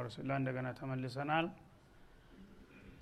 ረሱላ 0.00 0.30
እንደገና 0.40 0.68
ተመልሰናል። 0.78 1.46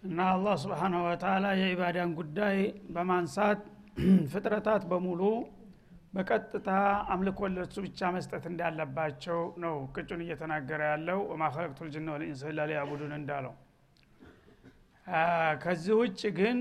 እና 0.05 0.21
አላህ 0.33 0.55
ስብሓናሁ 0.63 1.03
ወተላ 1.07 1.45
የኢባዳን 1.59 2.11
ጉዳይ 2.19 2.57
በማንሳት 2.95 3.61
ፍጥረታት 4.33 4.83
በሙሉ 4.91 5.21
በቀጥታ 6.15 6.71
አምልኮ 7.13 7.49
ለሱ 7.55 7.75
ብቻ 7.85 8.11
መስጠት 8.17 8.45
እንዳለባቸው 8.51 9.41
ነው 9.65 9.75
ቅጩን 9.95 10.21
እየተናገረ 10.25 10.81
ያለው። 10.91 11.21
ወማ 11.31 11.45
ኸለቅቱ 11.55 11.79
ልጅነ 11.89 12.09
ወልኢንስ 12.15 12.43
ኢላ 12.51 12.67
ሊያቡዱን 12.71 13.13
እንዳለው። 13.19 13.55
ከዚህ 15.63 15.95
ውጭ 16.01 16.23
ግን 16.39 16.59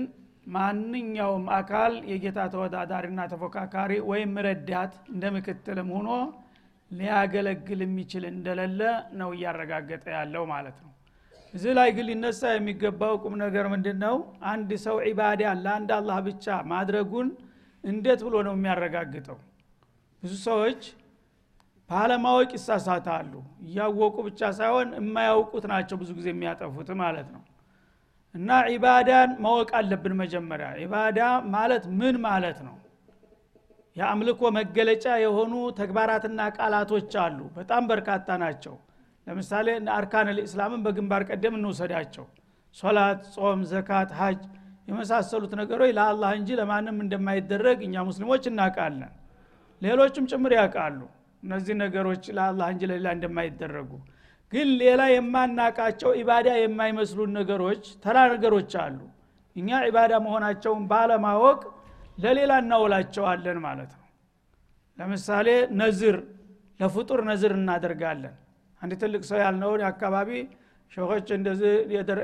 ማንኛውም 0.54 1.44
አካል 1.58 1.92
የጌታ 2.10 2.40
ተወዳዳሪና 2.54 3.20
ተፎካካሪ 3.32 3.92
ወይም 4.10 4.32
ረዳት 4.46 4.94
እንደ 5.12 5.24
ምክትልም 5.36 5.88
ሆኖ 5.96 6.08
ሊያገለግል 6.90 7.80
የሚችል 7.84 8.24
እንደሌለ 8.30 8.80
ነው 9.20 9.30
እያረጋገጠ 9.36 10.04
ያለው 10.16 10.44
ማለት 10.52 10.76
ነው። 10.84 10.90
እዚህ 11.54 11.72
ላይ 11.78 11.88
ግን 11.96 12.06
ሊነሳ 12.08 12.42
የሚገባው 12.52 13.14
ቁም 13.22 13.34
ነገር 13.42 13.64
ምንድን 13.72 13.98
ነው 14.04 14.16
አንድ 14.52 14.70
ሰው 14.84 14.96
ዒባዳን 15.06 15.58
ለአንድ 15.64 15.90
አላህ 15.98 16.18
ብቻ 16.28 16.46
ማድረጉን 16.72 17.28
እንዴት 17.84 18.20
ብሎ 18.26 18.34
ነው 18.46 18.54
የሚያረጋግጠው? 18.56 19.38
ብዙ 20.22 20.32
ሰዎች 20.46 20.82
ባለማወቅ 21.90 22.50
ይሳሳታሉ። 22.56 23.32
እያወቁ 23.66 24.16
ብቻ 24.28 24.50
ሳይሆን 24.58 24.88
የማያውቁት 24.98 25.64
ናቸው 25.72 25.96
ብዙ 26.02 26.10
ጊዜ 26.18 26.28
የሚያጠፉት 26.32 26.90
ማለት 27.02 27.28
ነው። 27.34 27.42
እና 28.34 28.50
ዒባዳን 28.70 29.30
ማወቅ 29.44 29.70
አለብን 29.80 30.14
መጀመሪያ። 30.22 30.68
ዒባዳ 30.80 31.18
ማለት 31.54 31.84
ምን 31.98 32.16
ማለት 32.26 32.58
ነው 32.68 32.76
የአምልኮ 33.96 34.42
መገለጫ 34.56 35.06
የሆኑ 35.22 35.52
ተግባራትና 35.78 36.40
ቃላቶች 36.56 37.12
አሉ። 37.24 37.38
በጣም 37.58 37.82
በርካታ 37.90 38.36
ናቸው። 38.42 38.74
ለምሳሌ 39.26 39.66
አርካን 39.96 40.28
ልእስላምን 40.38 40.80
በግንባር 40.86 41.22
ቀደም 41.28 41.54
እንውሰዳቸው። 41.58 42.24
ሶላት 42.76 43.20
ጾም 43.36 43.60
ዘካት 43.70 44.10
ሀጅ 44.20 44.40
የመሳሰሉት 44.88 45.52
ነገሮች 45.60 45.92
ለአላህ 45.98 46.30
እንጂ 46.38 46.48
ለማንም 46.60 46.96
እንደማይደረግ 47.04 47.78
እኛ 47.86 48.02
ሙስሊሞች 48.08 48.44
እናውቃለን። 48.50 49.12
ሌሎችም 49.82 50.26
ጭምር 50.30 50.52
ያውቃሉ። 50.58 51.00
እነዚህ 51.42 51.74
ነገሮች 51.84 52.24
ለአላህ 52.36 52.66
እንጂ 52.74 52.82
ለሌላ 52.90 53.08
እንደማይደረጉ። 53.16 53.90
ግን 54.52 54.68
ሌላ 54.80 55.02
የማናቃቸው 55.12 56.10
ኢባዳ 56.20 56.48
የማይመስሉን 56.58 57.32
ነገሮች 57.38 57.84
ተራ 58.04 58.18
ነገሮች 58.34 58.72
አሉ። 58.84 58.98
እኛ 59.56 59.80
ኢባዳ 59.88 60.12
መሆናቸውን 60.26 60.84
ባለማወቅ 60.92 61.60
ለሌላ 62.18 62.52
እናውላቸዋለን 62.62 63.58
ማለት 63.64 63.92
ነው። 63.94 64.02
ለምሳሌ 64.98 65.48
ነዝር 65.80 66.16
ለፍጡር 66.80 67.20
ነዝር 67.30 67.52
እናደርጋለን። 67.58 68.34
አንድ 68.82 68.92
ትልቅ 69.02 69.22
ሰው 69.28 69.38
ያልነውን 69.44 69.82
አካባቢ 69.90 70.30
ሸኾች 70.92 71.28
እንደዚህ 71.36 71.72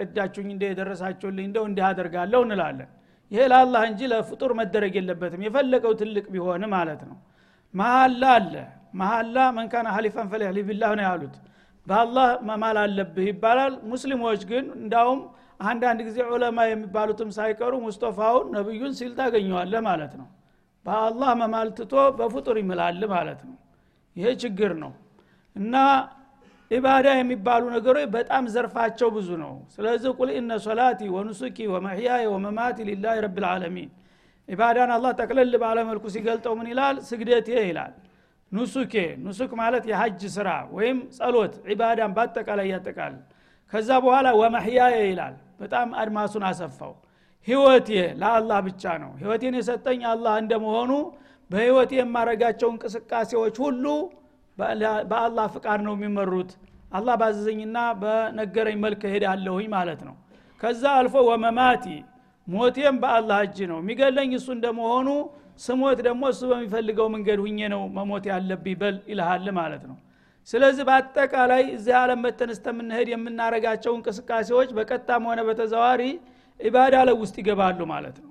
እዳችሁኝ 0.05 0.49
እንደ 0.55 0.65
የደረሳችሁልኝ 0.71 1.47
እንደው 1.49 1.65
እንዲህ 1.69 1.85
አደርጋለሁ 1.89 2.41
እንላለን። 2.47 2.91
ይሄ 3.31 3.43
ለአላህ 3.53 3.83
እንጂ 3.89 4.01
ለፍጡር 4.13 4.53
መደረግ 4.61 4.95
የለበትም። 4.99 5.43
የፈለገው 5.47 5.93
ትልቅ 6.01 6.25
ቢሆን 6.35 6.65
ማለት 6.75 7.03
ነው። 7.09 7.17
መሀላ 7.75 8.23
አለ። 8.37 8.55
መሀላ 8.95 9.37
መንካና 9.57 9.89
ሀሊፈን 9.97 10.29
ቢላህ 10.69 10.93
ነው 10.99 11.05
ያሉት። 11.09 11.35
በአላህ 11.87 12.29
መማል 12.49 12.79
አለብህ 12.83 13.27
ይባላል። 13.31 13.75
ሙስሊሞች 13.85 14.41
ግን 14.51 14.65
እንዳውም 14.81 15.21
አንዳንድ 15.61 16.01
ጊዜ 16.07 16.19
ዑለማ 16.31 16.59
የሚባሉትም 16.69 17.31
ሳይቀሩ 17.37 17.73
ሙስጠፋውን 17.85 18.47
ነቢዩን 18.57 18.93
ሲል 18.99 19.13
ታገኘዋለህ 19.19 19.81
ማለት 19.89 20.13
ነው። 20.21 20.29
በአላህ 20.85 21.31
መማል 21.41 21.69
ትቶ 21.79 21.95
በፍጡር 22.19 22.57
ይምላል 22.61 23.03
ማለት 23.13 23.41
ነው። 23.49 23.57
ይሄ 24.17 24.29
ችግር 24.43 24.73
ነው። 24.83 24.93
እና 25.57 25.75
ኢባዳ 26.71 27.07
የሚባሉ 27.19 27.63
ነገሮች 27.75 28.07
በጣም 28.15 28.45
ዘርፋቸው 28.55 29.09
ብዙ 29.17 29.29
ነው። 29.43 29.55
ስለዚህ 29.75 30.11
ቁል 30.19 30.31
ኢነ 30.37 30.53
ሶላቲ 30.67 31.01
ወኑሱኪ 31.15 31.59
ወመሕያየ 31.73 32.25
ወመማቲ 32.35 32.79
ሊላህ 32.91 33.15
ረብልዓለሚን 33.25 33.91
ኢባዳን 34.49 34.91
አላህ 34.95 35.11
ጠቅለል 35.21 35.53
ባለመልኩ 35.63 36.05
ሲገልጠው 36.15 36.55
ምን 36.59 36.69
ይላል? 36.73 36.97
ስግደቴ 37.09 37.49
ይላል። 37.65 37.93
ኑሱኬ 38.53 38.95
ኑሱክ 39.25 39.53
ማለት 39.61 39.85
የሀጅ 39.91 40.23
ስራ 40.37 40.49
ወይም 40.77 40.99
ጸሎት 41.17 41.53
ዒባዳን 41.69 42.15
በአጠቃላይ 42.17 42.67
ያጠቃል 42.73 43.15
ከዛ 43.73 43.91
በኋላ 44.05 44.29
ወመሕያየ 44.41 44.97
ይላል 45.11 45.35
በጣም 45.61 45.89
አድማሱን 46.03 46.45
አሰፋው። 46.49 46.93
ህይወቴ 47.49 47.89
ለአላህ 48.21 48.59
ብቻ 48.67 48.85
ነው። 49.03 49.11
ህይወቴን 49.21 49.55
የሰጠኝ 49.59 50.01
አላህ 50.11 50.35
እንደመሆኑ 50.43 50.91
በህይወቴ 51.51 51.93
የማረጋቸው 51.99 52.69
እንቅስቃሴዎች 52.73 53.57
ሁሉ 53.65 53.85
በአላህ 55.09 55.47
ፍቃድ 55.55 55.81
ነው 55.87 55.95
የሚመሩት። 55.97 56.51
አላህ 56.93 57.15
ባዘዘኝና 57.21 57.79
በነገረኝ 58.01 58.77
መልክ 58.85 59.03
ሄዳለሁኝ 59.13 59.67
ማለት 59.75 60.01
ነው። 60.09 60.15
ከዛ 60.61 60.83
አልፎ 60.99 61.17
ወመማቲ 61.29 61.85
ሞቴም 62.47 62.97
በአላህ 63.03 63.39
እጅ 63.47 63.59
ነው። 63.71 63.79
የሚገለኝ 63.83 64.31
እሱ 64.39 64.49
እንደመሆኑ 64.57 65.09
ስሞት 65.61 65.99
ደግሞ 66.07 66.23
እሱ 66.33 66.43
በሚፈልገው 66.51 67.07
መንገድ 67.15 67.39
ሁኜ 67.45 67.69
ነው 67.75 67.83
መሞት 67.97 68.25
ያለብኝ 68.31 68.77
በል 68.81 68.97
ይልሃል 69.11 69.47
ማለት 69.59 69.83
ነው 69.91 69.97
ስለዚህ 70.49 70.85
በአጠቃላይ 70.89 71.63
እዚህ 71.75 71.95
ዓለም 72.01 72.21
መተን 72.25 72.51
እስተምንሄድ 72.55 73.09
የምናረጋቸው 73.13 73.93
እንቅስቃሴዎች 73.97 74.71
በቀጥታም 74.79 75.27
ሆነ 75.31 75.41
በተዘዋሪ 75.49 76.03
ኢባዳ 76.61 76.97
ላይ 77.09 77.15
ውስጥ 77.21 77.37
ይገባሉ 77.43 77.81
ማለት 77.93 78.17
ነው። 78.25 78.31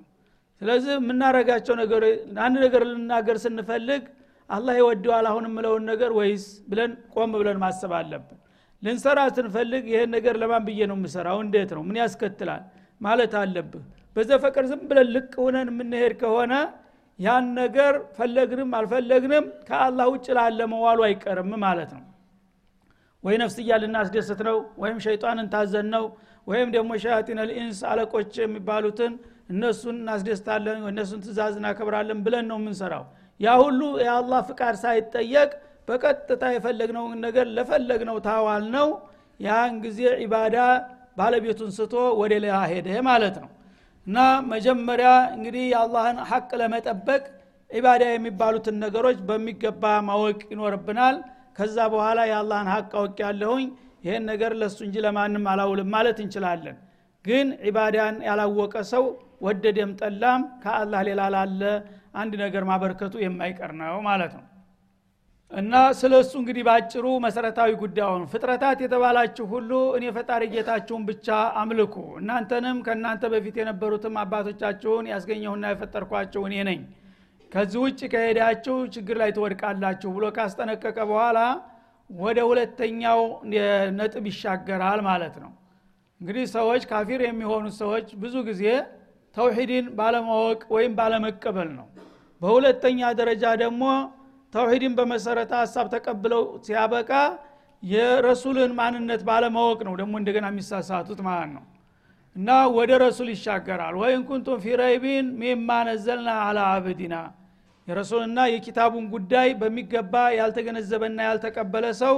ስለዚህ 0.60 0.92
የምናረጋቸው 0.98 1.74
ነገር 1.82 2.02
አንድ 2.46 2.56
ነገር 2.64 2.82
ልናገር 2.90 3.36
ስንፈልግ 3.44 4.02
አላህ 4.50 4.74
ይወደዋል 4.80 5.26
አሁን 5.30 5.44
የምለውን 5.48 5.84
ነገር 5.90 6.10
ወይስ 6.18 6.44
ብለን 6.70 6.92
ቆም 7.14 7.32
ብለን 7.40 7.58
ማሰብ 7.62 7.92
አለብን? 7.98 8.38
ልንሰራ 8.82 9.20
ስንፈልግ 9.36 9.84
ይሄን 9.92 10.10
ነገር 10.16 10.34
ለማን 10.42 10.62
ብዬ 10.68 10.80
ነው 10.90 10.96
የምሰራው? 10.98 11.38
እንዴት 11.44 11.70
ነው? 11.76 11.82
ምን 11.88 11.96
ያስከትላል? 12.02 12.62
ማለት 13.00 13.32
አለብህ። 13.40 13.82
በዘፈቀር 14.16 14.64
ዝም 14.70 14.82
ብለን 14.90 15.08
ልቅ 15.14 15.32
ሆነን 15.42 15.68
የምንሄድ 15.72 16.14
ከሆነ 16.22 16.52
ያን 17.20 17.46
ነገር 17.58 17.94
ፈለግንም 18.16 18.70
አልፈለግንም 18.78 19.44
ከአላህ 19.68 20.06
ውጭ 20.12 20.26
ላለ 20.38 20.60
መዋሉ 20.72 21.00
አይቀርም 21.08 21.50
ማለት 21.64 21.90
ነው። 21.96 22.04
ወይ 23.24 23.34
ነፍስያ 23.42 23.78
ልናስደስት 23.82 24.40
ነው 24.48 24.58
ወይም 24.82 24.98
ሸይጣንን 25.06 25.48
ታዘን 25.54 25.88
ነው 25.94 26.04
ወይም 26.46 26.68
ደግሞ 26.76 26.90
ሸያጢን 27.02 27.40
ልኢንስ 27.48 27.80
አለቆች 27.90 28.32
የሚባሉትን 28.42 29.12
እነሱን 29.50 29.96
እናስደስታለን 30.02 30.80
እነሱን 30.90 31.20
ትእዛዝ 31.24 31.54
እናከብራለን 31.60 32.18
ብለን 32.26 32.46
ነው 32.50 32.58
የምንሰራው። 32.60 33.04
ያ 33.40 33.56
ሁሉ 33.62 33.80
የአላህ 34.04 34.40
ፍቃድ 34.48 34.74
ሳይጠየቅ 34.82 35.50
በቀጥታ 35.88 36.42
የፈለግነውን 36.54 37.18
ነገር 37.26 37.46
ለፈለግነው 37.56 38.16
ታዋል 38.26 38.64
ነው። 38.76 38.88
ያን 39.40 39.74
ጊዜ 39.84 40.00
ዒባዳ 40.22 40.56
ባለቤቱን 41.18 41.70
ስቶ 41.76 41.92
ወደ 42.20 42.32
ሌላ 42.44 42.56
ሄደ 42.72 42.88
ማለት 43.08 43.36
ነው 43.42 43.50
እና 44.10 44.20
መጀመሪያ 44.52 45.08
እንግዲህ 45.34 45.64
የአላህን 45.66 46.16
ሐቅ 46.28 46.48
ለመጠበቅ 46.60 47.20
ዒባዳ 47.70 48.02
የሚባሉትን 48.08 48.76
ነገሮች 48.84 49.18
በሚገባ 49.28 49.82
ማወቅ 50.08 50.40
ይኖርብናል። 50.52 51.16
ከዛ 51.58 51.76
በኋላ 51.92 52.20
የአላህን 52.30 52.68
ሐቅ 52.72 52.90
አውቅ 53.00 53.16
ያለሁኝ 53.24 53.66
ይህን 54.04 54.24
ነገር 54.30 54.52
ለሱ 54.60 54.78
እንጂ 54.86 54.96
ለማንም 55.06 55.44
አላውልም 55.52 55.88
ማለት 55.94 56.18
እንችላለን። 56.24 56.76
ግን 57.24 57.48
ዒባዳን 57.66 58.16
ያላወቀ 58.28 58.74
ሰው 58.92 59.04
ወደደም 59.40 59.92
ጠላም 60.00 60.42
ከአላህ 60.62 61.02
ሌላ 61.08 61.22
ላለ 61.34 61.62
አንድ 62.14 62.34
ነገር 62.44 62.64
ማበርከቱ 62.70 63.14
የማይቀር 63.24 63.72
ነው 63.80 63.98
ማለት 64.08 64.32
ነው 64.38 64.44
እና 65.52 65.74
ስለ 66.00 66.12
እሱ 66.22 66.32
እንግዲህ 66.40 66.64
ባጭሩ 66.66 67.04
መሰረታዊ 67.24 67.70
ጉዳዩን 67.80 68.24
ፍጥረታት 68.32 68.78
የተባላችሁ 68.84 69.44
ሁሉ 69.52 69.70
እኔ 69.96 70.04
ፈጣሪ 70.16 70.42
ጌታችሁን 70.52 71.02
ብቻ 71.08 71.28
አምልኩ። 71.60 71.94
እናንተንም 72.20 72.78
ከእናንተ 72.86 73.22
በፊት 73.32 73.56
የነበሩትም 73.60 74.18
አባቶቻችሁን 74.22 75.08
ያስገኘሁና 75.12 75.72
የፈጠርኳችሁ 75.72 76.42
እኔ 76.48 76.56
ነኝ። 76.68 76.80
ከዚህ 77.52 77.80
ውጭ 77.84 78.00
ከሄዳችሁ 78.12 78.76
ችግር 78.94 79.16
ላይ 79.22 79.30
ትወድቃላችሁ 79.36 80.10
ብሎ 80.16 80.26
ካስጠነቀቀ 80.36 80.98
በኋላ 81.10 81.38
ወደ 82.10 82.38
ሁለተኛው 82.48 83.20
ነጥብ 83.98 84.24
ይሻገራል 84.30 85.02
ማለት 85.08 85.34
ነው። 85.42 85.50
እንግዲህ 86.20 86.46
ሰዎች 86.54 86.82
ካፊር 86.90 87.20
የሚሆኑት 87.26 87.74
ሰዎች 87.82 88.08
ብዙ 88.22 88.36
ጊዜ 88.48 88.64
ተውሂድን 89.36 89.86
ባለማወቅ 89.98 90.62
ወይም 90.74 90.94
ባለመቀበል 90.98 91.68
ነው። 91.76 91.86
በሁለተኛ 92.40 93.00
ደረጃ 93.18 93.44
ደግሞ 93.62 93.84
ተውሂድን 94.52 94.94
በመሰረተ 94.98 95.52
ሀሳብ 95.60 95.86
ተቀብለው 95.94 96.44
ሲያበቃ 96.66 97.10
የረሱልን 97.82 98.72
ማንነት 98.78 99.20
ባለማወቅ 99.28 99.80
ነው 99.88 99.94
ደግሞ 100.00 100.14
እንደገና 100.20 100.46
የሚሳሳቱት 100.52 101.20
ማለት 101.28 101.50
ነው። 101.56 101.64
እና 102.36 102.48
ወደ 102.76 102.90
ረሱል 103.02 103.28
ይሻገራል። 103.34 103.94
ወይን 104.00 104.22
ኩንቱም 104.28 104.58
ፊ 104.64 104.76
ረይቢን 104.80 105.26
ሚማ 105.40 105.78
ነዘልና 105.88 106.30
አላ 106.44 106.58
አብዲና 106.74 107.14
የረሱልና 107.88 108.40
የኪታቡን 108.52 109.06
ጉዳይ 109.14 109.48
በሚገባ 109.60 110.14
ያልተገነዘበና 110.38 111.20
ያልተቀበለ 111.28 111.86
ሰው 112.02 112.16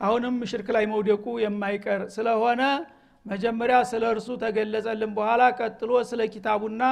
አሁንም 0.00 0.36
ሽርክ 0.50 0.68
ላይ 0.76 0.84
መውደቁ 0.92 1.24
የማይቀር 1.42 2.02
ስለሆነ 2.14 2.62
መጀመሪያ 3.26 3.76
ስለ 3.90 4.04
እርሱ 4.14 4.28
ተገለጸልን 4.42 5.12
በኋላ 5.18 5.42
ቀጥሎ 5.58 5.92
ስለ 6.08 6.22
ኪታቡና 6.32 6.82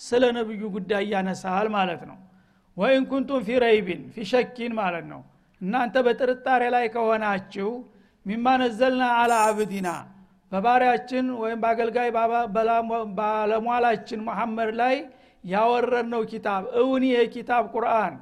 ስለ 0.00 0.24
ነብዩ 0.38 0.62
ጉዳይ 0.76 1.04
ያነሳል 1.12 1.68
ማለት 1.76 2.02
ነው 2.08 2.16
ወይን 2.76 3.04
ኩንቱም 3.10 3.40
ፊ 3.46 3.58
ረይቢን 3.64 4.02
ፊ 4.14 4.24
ሸኪን 4.30 4.72
ማለት 4.80 5.06
ነው። 5.12 5.20
እናንተ 5.60 5.96
በጥርጣሬ 6.06 6.62
ላይ 6.74 6.84
ከሆናችሁ 6.94 7.68
ሚማ 8.26 8.46
ነዘልና 8.62 9.02
አላ 9.20 9.32
አብዲና 9.46 9.88
በባሪያችን 10.52 11.26
ወይም 11.42 11.58
በአገልጋይ 11.62 12.08
ባለሟላችን 13.18 14.20
መሐመድ 14.28 14.70
ላይ 14.80 14.96
ያወረድነው 15.44 16.22
ኪታብ 16.30 16.62
እውን 16.80 17.02
ይሄ 17.08 17.18
ኪታብ 17.34 17.64
ቁርአን 17.74 18.14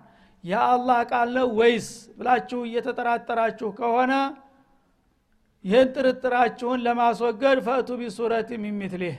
የአላህ 0.45 0.99
ቃል 1.11 1.29
ነው 1.37 1.47
ወይስ 1.59 1.87
ብላችሁ 2.19 2.61
እየተጠራጠራችሁ 2.69 3.69
ከሆነ 3.79 4.13
ይህን 5.65 5.89
ጥርጥራችሁን 5.95 6.83
ለማስወገድ 6.87 7.59
ፈእቱ 7.67 7.91
ቢሱረት 8.01 8.49
ሚሚትሊህ 8.65 9.17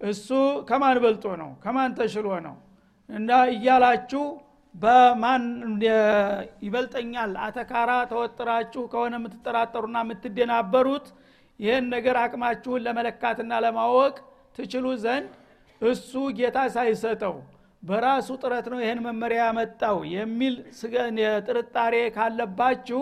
እሱ 0.00 0.28
ከማን 0.68 0.98
በልጦ 1.02 1.24
ነው? 1.42 1.50
ከማን 1.62 1.92
ተሽሎ 1.98 2.26
ነው? 2.46 2.56
እና 3.08 3.30
እያላችሁ 3.52 4.22
በማን 4.76 5.44
ይበልጠኛል? 6.64 7.32
አተካራ 7.46 7.90
ተወጥራችሁ 8.10 8.82
ከሆነ 8.92 9.14
የምትጠራጠሩና 9.18 9.96
የምትደናበሩት 10.04 11.06
ይህን 11.60 11.84
ነገር 11.94 12.16
አቅማችሁን 12.22 12.84
ለመለካትና 12.86 13.52
ለማወቅ 13.64 14.16
ትችሉ 14.56 14.86
ዘንድ 15.04 15.30
እሱ 15.80 16.10
ጌታ 16.38 16.58
ሳይሰጠው 16.74 17.34
በራሱ 17.82 18.28
ጥረት 18.42 18.66
ነው 18.72 18.78
ይህን 18.82 19.00
መመሪያ 19.06 19.40
ያመጣው 19.48 19.96
የሚል 20.14 20.54
ጥርጣሬ 21.48 21.94
ካለባችሁ 22.16 23.00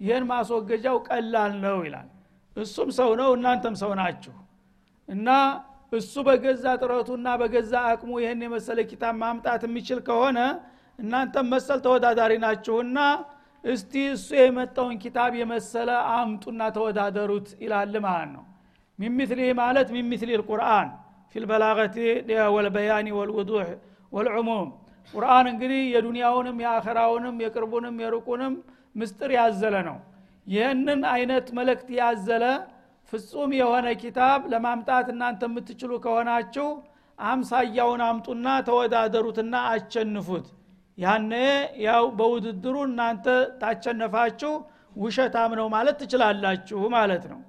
ይህን 0.00 0.24
ማስወገጃው 0.30 0.96
ቀላል 1.08 1.52
ነው 1.64 1.78
ይላል። 1.86 2.08
እሱም 2.56 2.88
ሰው 2.98 3.10
ነው 3.20 3.30
እናንተም 3.36 3.74
ሰው 3.82 3.92
ናችሁ። 4.00 4.34
እና 5.08 5.28
እሱ 5.92 6.14
በገዛ 6.26 6.64
ጥረቱና 6.80 7.28
በገዛ 7.40 7.74
አቅሙ 7.90 8.10
ይህን 8.22 8.40
የመሰለ 8.46 8.78
ኪታብ 8.90 9.14
ማምጣት 9.22 9.62
የሚችል 9.66 10.00
ከሆነ 10.08 10.38
እናንተም 10.98 11.46
መሰል 11.52 11.80
ተወዳዳሪ 11.84 12.32
ናችሁና 12.44 12.98
እስቲ 13.64 13.92
እሱ 14.12 14.28
የመጣውን 14.38 14.96
ኪታብ 15.02 15.32
የመሰለ 15.40 15.88
አምጡና 16.14 16.62
ተወዳደሩት 16.76 17.48
ይላል 17.64 17.94
ማለት 18.06 18.30
ነው። 18.34 18.44
من 18.98 19.12
مثل 19.12 19.40
ማለት 19.60 19.88
من 19.96 20.07
مثل 20.07 20.30
القرآن 20.40 20.88
في 21.34 21.52
البلاغة 21.52 21.96
والبيان 22.54 23.08
والوضوح 23.18 23.66
والعموم 24.12 24.68
ቁርአን 25.14 25.46
እንግዲህ 25.52 25.82
የዱንያውንም 25.94 26.58
የአኸራውንም 26.64 27.36
የቅርቡንም 27.44 27.96
የሩቁንም 28.04 28.54
ምስጥር 28.94 29.30
ያዘለ 29.38 29.76
ነው። 29.88 29.98
ይህንን 30.46 31.00
አይነት 31.12 31.46
መልእክት 31.58 31.88
ያዘለ 31.98 32.44
ፍጹም 33.12 33.50
የሆነ 33.58 33.88
ኪታብ 34.02 34.40
ለማምጣት 34.52 35.06
እናንተ 35.12 35.42
የምትችሉ 35.48 35.92
ከሆናችሁ 36.04 36.66
አምሳያውን 37.18 38.02
አምጡና 38.08 38.48
ተወዳደሩትና 38.66 39.54
አቸንፉት 39.70 40.46
ያነ 40.98 41.32
ያው 41.84 42.04
በውድድሩ 42.18 42.76
እናንተ 42.86 43.26
ታቸነፋችሁ 43.60 44.52
ውሸታም 45.02 45.52
ነው 45.58 45.66
ማለት 45.74 45.96
ትችላላችሁ 46.02 46.80
ማለት 46.94 47.24
ነው። 47.32 47.40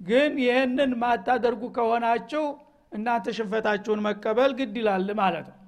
ግን 0.00 0.32
ይህንን 0.44 0.90
ማታደርጉ 1.02 1.62
ከሆናችሁ 1.76 2.44
እናንተ 2.92 3.26
ሽንፈታችሁን 3.36 4.00
መቀበል 4.06 4.52
ግድ 4.58 4.74
ይላል 4.80 5.08
ማለት 5.20 5.46
ነው። 5.50 5.58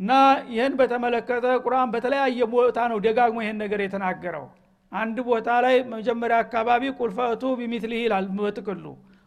እና 0.00 0.12
ይህን 0.52 0.74
በተመለከተ 0.78 1.46
ቁርአን 1.64 1.90
በተለያየ 1.94 2.46
ቦታ 2.52 2.78
ነው 2.92 2.98
ደጋግሞ 3.06 3.38
ይህን 3.44 3.58
ነገር 3.62 3.80
የተናገረው። 3.84 4.46
አንድ 4.92 5.16
ቦታ 5.28 5.48
ላይ 5.64 5.76
መጀመሪያ 5.92 6.36
አካባቢ 6.44 6.82
ቁልፈቱ 6.98 7.42
ቢሚትሊህ 7.58 8.00
ይላል 8.04 8.26
በጥቅሉ። 8.38 8.84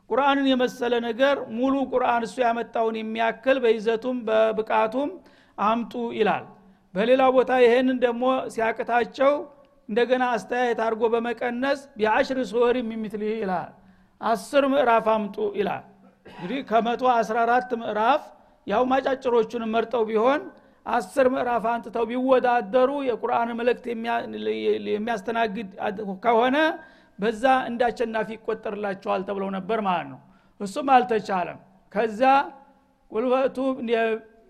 ቁርአንን 0.09 0.47
የመሰለ 0.51 0.93
ነገር 1.05 1.35
ሙሉ 1.57 1.75
ቁርአን 1.91 2.23
እሱ 2.27 2.35
ያመጣውን 2.45 2.95
የሚያክል 2.99 3.57
በይዘቱም 3.63 4.17
በብቃቱም 4.27 5.11
አምጡ 5.57 5.93
ይላል 6.17 6.43
በሌላ 6.93 7.21
ቦታ 7.35 7.51
ይህንን 7.63 7.97
ደግሞ 8.03 8.23
ሲያቅታቸው 8.53 9.31
እንደገና 9.89 10.23
አስተያየት 10.35 10.79
አድርጎ 10.85 11.03
በመቀነስ 11.13 11.79
ቢአሽር 11.97 12.39
ሱወር 12.51 12.75
የሚምትልህ 12.79 13.33
ይላል። 13.41 13.71
አስር 14.21 14.63
ምዕራፍ 14.73 15.07
አምጡ 15.13 15.37
ይላል። 15.59 15.83
እንግዲህ 16.25 16.59
ከመቶ 16.69 17.03
አስራ 17.15 17.37
አራት 17.45 17.71
ምዕራፍ 17.81 18.21
ያው 18.67 18.83
ማጫጭሮቹን 18.91 19.63
መርጠው 19.73 20.03
ቢሆን 20.09 20.41
አስር 20.85 21.27
ምዕራፍ 21.33 21.65
አንጥተው 21.71 22.05
ቢወዳደሩ 22.09 22.89
የቁርአን 23.09 23.49
መልእክት 23.59 23.85
የሚያስተናግድ 24.89 25.69
ከሆነ 26.25 26.57
በዛ 27.19 27.43
እንደ 27.69 27.81
አሸናፊ 27.89 28.29
ይቆጠርላቸዋል 28.37 29.21
ተብለው 29.27 29.49
ነበር 29.57 29.79
ማለት 29.87 30.07
ነው። 30.13 30.19
እሱም 30.59 30.87
አልተቻለም። 30.95 31.59
ከዛ 31.93 32.21
ቁልበቱ 33.11 33.57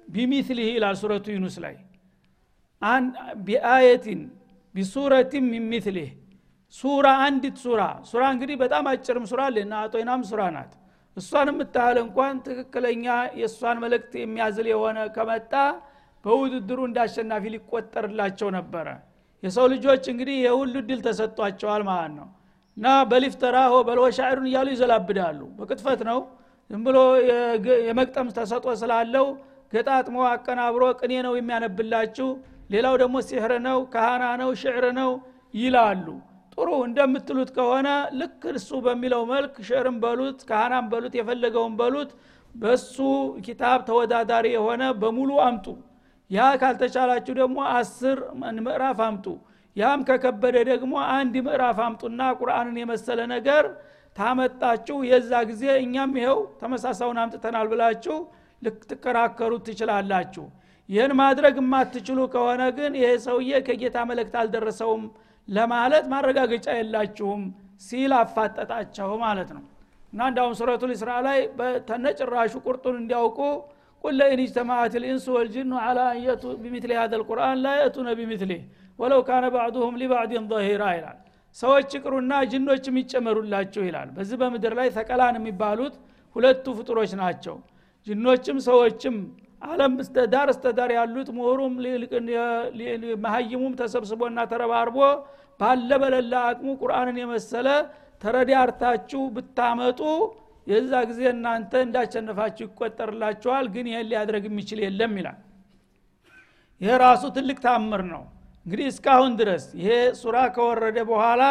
ቢሚትሊህ 0.07 0.69
ይላል 0.75 0.95
ሱረቱ 1.01 1.25
ዩኑስ 1.35 1.55
ላይ 1.63 1.75
ቢአየቲን 3.45 4.21
ቢሱረቲን 4.75 5.45
ሚሚትሊህ 5.53 6.09
ሱራ 6.75 7.07
አንዲት 7.25 7.57
ሱራ 7.63 7.81
ሱራ 8.11 8.23
እንግዲህ 8.35 8.55
በጣም 8.61 8.85
አጭርም 8.91 9.25
ሱራ 9.31 9.41
ልና 9.55 9.73
አጦይናም 9.85 10.21
ሱራ 10.29 10.41
ናት 10.55 10.71
እሷን 11.17 11.49
የምታህል 11.51 11.97
እንኳን 12.03 12.35
ትክክለኛ 12.45 13.05
የእሷን 13.39 13.77
መልእክት 13.83 14.13
የሚያዝል 14.21 14.67
የሆነ 14.71 14.99
ከመጣ 15.17 15.53
በውድድሩ 16.25 16.79
እንዳሸናፊ 16.89 17.43
ሊቆጠርላቸው 17.55 18.49
ነበረ 18.57 18.87
የሰው 19.43 19.65
ልጆች 19.73 20.03
እንግዲህ 20.11 20.37
የሁሉ 20.45 20.75
ድል 20.89 21.01
ተሰጧቸዋል 21.07 21.83
ማለት 21.89 22.13
ነው 22.19 22.27
እና 22.77 22.87
በሊፍተራሆ 23.09 23.73
በልወ 23.87 24.05
ሻዕሩን 24.17 24.47
እያሉ 24.51 24.67
ይዘላብዳሉ 24.75 25.39
በቅጥፈት 25.57 26.01
ነው 26.09 26.19
ዝም 26.69 26.81
ብሎ 26.87 26.97
የመቅጠም 27.87 28.27
ተሰጦ 28.37 28.65
ስላለው 28.81 29.25
ገጣጥሞ 29.73 30.17
አቀናብሮ 30.31 30.83
ቅኔ 30.99 31.13
ነው 31.27 31.33
የሚያነብላችሁ 31.37 32.27
ሌላው 32.73 32.95
ደግሞ 33.01 33.15
ሲሕር 33.27 33.53
ነው 33.65 33.79
ካህና 33.93 34.25
ነው 34.41 34.49
ሽዕር 34.61 34.85
ነው 34.99 35.11
ይላሉ። 35.53 36.05
ጥሩ 36.57 36.69
እንደምትሉት 36.87 37.49
ከሆነ 37.55 37.87
ልክ 38.19 38.41
እሱ 38.53 38.69
በሚለው 38.85 39.21
መልክ 39.31 39.55
ሽዕርም 39.67 39.97
በሉት 40.03 40.39
ካህናም 40.49 40.85
በሉት 40.91 41.13
የፈለገውን 41.19 41.73
በሉት 41.79 42.11
በሱ 42.55 42.95
ኪታብ 43.45 43.79
ተወዳዳሪ 43.87 44.47
የሆነ 44.55 44.83
በሙሉ 45.01 45.31
አምጡ። 45.45 45.65
ያ 46.29 46.43
ካልተቻላችሁ 46.61 47.33
ደግሞ 47.41 47.57
አስር 47.77 48.19
ምዕራፍ 48.59 48.99
አምጡ። 49.07 49.25
ያም 49.75 50.01
ከከበደ 50.07 50.57
ደግሞ 50.69 50.93
አንድ 51.15 51.35
ምዕራፍ 51.45 51.77
አምጡና 51.85 52.21
ቁርአንን 52.39 52.75
የመሰለ 52.81 53.19
ነገር 53.33 53.65
ታመጣችሁ። 54.15 54.97
የዛ 55.09 55.31
ጊዜ 55.49 55.63
እኛም 55.83 56.11
ይኸው 56.19 56.39
ተመሳሳውን 56.61 57.19
አምጥተናል 57.23 57.67
ብላችሁ 57.71 58.17
ልትከራከሩ 58.61 59.53
ትችላላችሁ 59.67 60.45
ይህን 60.89 61.11
ማድረግ 61.19 61.55
የማትችሉ 61.61 62.19
ከሆነ 62.33 62.61
ግን 62.77 62.93
ይሄ 62.99 63.09
ሰውዬ 63.25 63.59
ከጌታ 63.67 63.97
መልእክት 64.09 64.33
አልደረሰውም 64.41 65.03
ለማለት 65.47 66.05
ማረጋገጫ 66.11 66.67
የላችሁም 66.77 67.41
ሲል 67.85 68.11
አፋጠጣቸው 68.19 69.11
ማለት 69.23 69.49
ነው። 69.55 69.63
እና 70.13 70.21
እንዳሁም 70.29 70.53
سورة 70.59 70.83
الإسراء 70.91 71.11
ላይ 71.27 71.39
ተነጭራሹ 71.87 72.53
ቁርጡን 72.65 72.95
እንዲያውቁ 73.01 73.39
قل 74.03 74.15
لئن 74.19 74.39
اجتمعت 74.43 74.93
الإنس 75.01 75.25
والجن 75.35 75.73
على 75.83 75.99
أن 76.11 76.22
يأتوا 76.22 76.43
بمثل 76.63 76.91
هذا 76.99 77.13
القرآن 77.21 77.59
لا 77.63 77.75
يأتون 77.77 78.09
بمثله 78.19 78.61
ولو 78.99 79.21
كان 79.27 79.45
بعضهم 79.53 79.95
لبعض 80.01 80.45
ظهيرا 80.51 80.83
ይላል። 80.97 81.17
ሰዎች 81.57 81.89
ይቅሩና 81.97 82.33
ጅኖችም 82.51 82.95
ይጨመሩላችሁ 83.01 83.83
ይላል። 83.87 84.09
በዚህ 84.15 84.37
በምድር 84.41 84.73
ላይ 84.79 84.87
ثقلان 84.97 85.35
የሚባሉት 85.39 85.95
ሁለቱ 86.35 86.65
ፍጡሮች 86.77 87.11
ናቸው። 87.21 87.55
ጅኖችም 88.07 88.57
ሰዎችም 88.67 89.15
አለም 89.63 89.93
ዳር 90.33 90.47
እስተዳር 90.53 90.91
ያሉት 90.97 91.29
ምሁሩም 91.37 91.73
መሀይሙም 93.25 93.73
ተሰብስቦና 93.81 94.39
ተረባርቦ 94.51 94.97
ባለ 95.59 95.89
በለላ 96.01 96.33
አቅሙ 96.49 96.69
ቁርአንን 96.81 97.17
የመሰለ 97.21 97.67
ተረዳርታችሁ 98.21 99.21
ብታመጡ 99.35 100.01
የዛ 100.67 100.91
ጊዜ 101.09 101.21
እናንተ 101.31 101.71
እንዳሸነፋችሁ 101.85 102.65
ይቆጠርላችኋል 102.67 103.65
ግን 103.73 103.85
ይህን 103.91 104.07
ሊያድረግ 104.11 104.43
የሚችል 104.49 104.79
የለም 104.85 105.13
ይላል። 105.19 105.39
ይህ 106.81 106.93
ራሱ 107.03 107.23
ትልቅ 107.35 107.57
ታምር 107.65 108.01
ነው። 108.13 108.23
እንግዲህ 108.65 108.87
እስካሁን 108.91 109.31
ድረስ 109.39 109.63
ይሄ 109.79 109.89
ሱራ 110.19 110.37
ከወረደ 110.55 110.97
በኋላ 111.09 111.43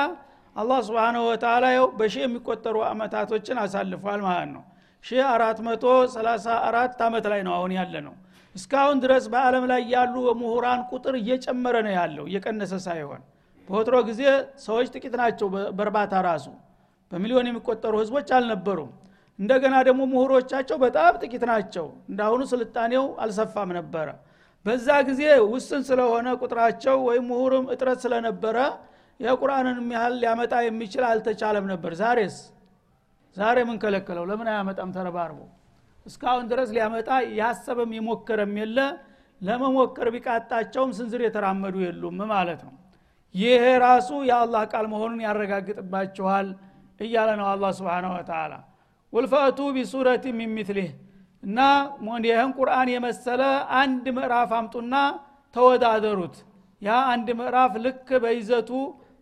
አላህ 0.57 0.79
ስብንሁ 0.87 1.23
ወተላ 1.29 1.65
ው 1.79 1.89
በሺህ 1.99 2.23
የሚቆጠሩ 2.25 2.77
አመታቶችን 2.89 3.59
አሳልፏል 3.63 4.21
ማለት 4.27 4.51
ነው 4.55 4.63
ሺ 5.05 5.21
አራት 5.29 5.59
መቶ 5.67 5.85
ሰላሳ 6.13 6.47
አራት 6.67 7.01
አመት 7.07 7.25
ላይ 7.33 7.41
ነው 7.47 7.55
አሁን 7.57 7.73
ያለ 7.77 7.95
ነው 8.07 8.15
እስካሁን 8.55 8.99
ድረስ 9.05 9.25
በአለም 9.33 9.65
ላይ 9.71 9.83
ያሉ 9.93 10.15
ምሁራን 10.41 10.81
ቁጥር 10.91 11.15
እየጨመረ 11.21 11.77
ነው 11.87 11.93
ያለው 11.97 12.25
እየቀነሰ 12.31 12.73
ሳይሆን። 12.87 13.23
በወትሮ 13.69 13.97
ጊዜ 14.09 14.23
ሰዎች 14.65 14.87
ጥቂት 14.95 15.15
ናቸው 15.21 15.47
በእርባታ 15.77 16.15
ራሱ። 16.27 16.47
በሚሊዮን 17.13 17.49
የሚቆጠሩ 17.51 17.95
ህዝቦች 18.03 18.29
አልነበሩም። 18.37 18.91
እንደገና 19.39 19.75
ደግሞ 19.89 20.03
ምሁሮቻቸው 20.13 20.77
በጣም 20.85 21.13
ጥቂት 21.23 21.45
ናቸው። 21.51 21.87
እንዳሁኑ 22.11 22.43
ስልጣኔው 22.53 23.05
አልሰፋም 23.25 23.71
ነበረ። 23.79 24.09
በዛ 24.67 24.89
ጊዜ 25.09 25.23
ውስን 25.53 25.83
ስለሆነ 25.89 26.29
ቁጥራቸው 26.43 26.97
ወይም 27.09 27.25
ምሁርም 27.31 27.65
እጥረት 27.75 28.01
ስለነበረ 28.05 28.57
የቁርአንን 29.21 29.79
ያህል 29.97 30.15
ሊያመጣ 30.23 30.55
የሚችል 30.67 31.05
አልተቻለም 31.09 31.67
ነበር። 31.73 31.93
ዛሬስ 32.01 32.37
ዛሬ 33.37 33.57
ምን 33.65 33.77
ከለከለው? 33.83 34.25
ለምን 34.31 34.49
አያመጣም? 34.53 34.91
ተረባርቦ። 34.97 35.39
እስካሁን 36.07 36.45
ድረስ 36.51 36.69
ሊያመጣ 36.77 37.09
ያሰበም 37.39 37.91
የሞከረም 37.97 38.55
የለ 38.61 38.79
ለመሞከር 39.41 40.09
ቢቃጣቸውም 40.15 40.91
ስንዝር 40.97 41.21
የተራመዱ 41.25 41.77
የሉም 41.85 42.19
ማለት 42.33 42.61
ነው። 42.67 42.75
ይሄ 43.35 43.65
ራሱ 43.85 44.11
የአላህ 44.29 44.63
ቃል 44.73 44.87
መሆኑን 44.93 45.21
ያረጋግጥባችኋል 45.27 46.49
እያለ 47.01 47.31
ነው 47.41 47.47
አላ 47.53 47.65
ስብን 47.77 48.07
ወተላ 48.13 48.53
ውልፈቱ 49.13 49.59
ቢሱረት 49.77 50.25
ሚሚትሊህ 50.39 50.91
እና 51.43 51.59
ይህን 52.27 52.51
ቁርአን 52.59 52.89
የመሰለ 52.95 53.43
አንድ 53.79 54.05
ምዕራፍ 54.17 54.51
አምጡና 54.59 54.95
ተወዳደሩት። 55.55 56.37
ያ 56.83 56.93
አንድ 57.13 57.29
ምዕራፍ 57.41 57.73
ልክ 57.85 58.09
በይዘቱ 58.23 58.71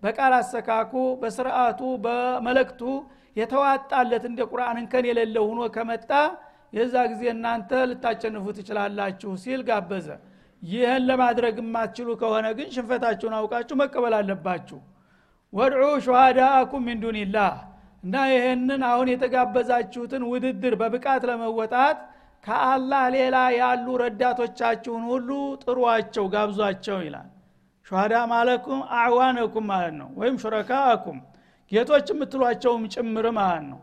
በቃል 0.02 0.32
አሰካኩ 0.36 0.92
በስርዓቱ 1.22 1.80
በመለክቱ 2.04 2.82
የተዋጣለት 3.36 4.24
እንደ 4.28 4.40
ቁርአን 4.50 4.78
እንከን 4.80 5.04
የሌለው 5.08 5.44
ሁኖ 5.50 5.60
ከመጣ 5.74 6.10
የዛ 6.72 6.94
ጊዜ 7.12 7.22
እናንተ 7.32 7.70
ልታቸንፉ 7.90 8.44
ትችላላችሁ 8.56 9.30
ሲል 9.42 9.60
ጋበዘ። 9.68 10.08
ይህን 10.62 11.02
ለማድረግ 11.08 11.56
የማትችሉ 11.62 12.08
ከሆነ 12.20 12.46
ግን 12.58 12.68
ሽንፈታችሁን 12.74 13.34
አውቃችሁ 13.38 13.76
መቀበል 13.80 14.14
አለባችሁ። 14.18 14.78
ወድዑ 15.52 15.84
ሹሃዳአኩም 16.04 16.82
ሚን 16.88 16.98
ዱኒላህ። 17.04 17.54
እና 18.04 18.14
ይህንን 18.32 18.82
አሁን 18.90 19.08
የተጋበዛችሁትን 19.12 20.22
ውድድር 20.30 20.74
በብቃት 20.80 21.22
ለመወጣት 21.30 21.98
ከአላህ 22.44 23.02
ሌላ 23.14 23.36
ያሉ 23.56 23.86
ረዳቶቻችሁን 24.02 25.02
ሁሉ 25.10 25.30
ጥሯቸው 25.64 26.26
ጋብዟቸው 26.34 26.98
ይላል። 27.06 27.28
ሹሃዳ 27.86 28.14
ማለኩም 28.30 28.80
አዕዋነኩም 28.98 29.64
ማለት 29.72 29.94
ነው 30.00 30.08
ወይም 30.16 30.36
ሹረካአኩም 30.42 31.18
ጌቶች 31.72 32.06
የምትሏቸውም 32.12 32.82
ጭምር 32.94 33.26
ማለት 33.36 33.64
ነው? 33.70 33.80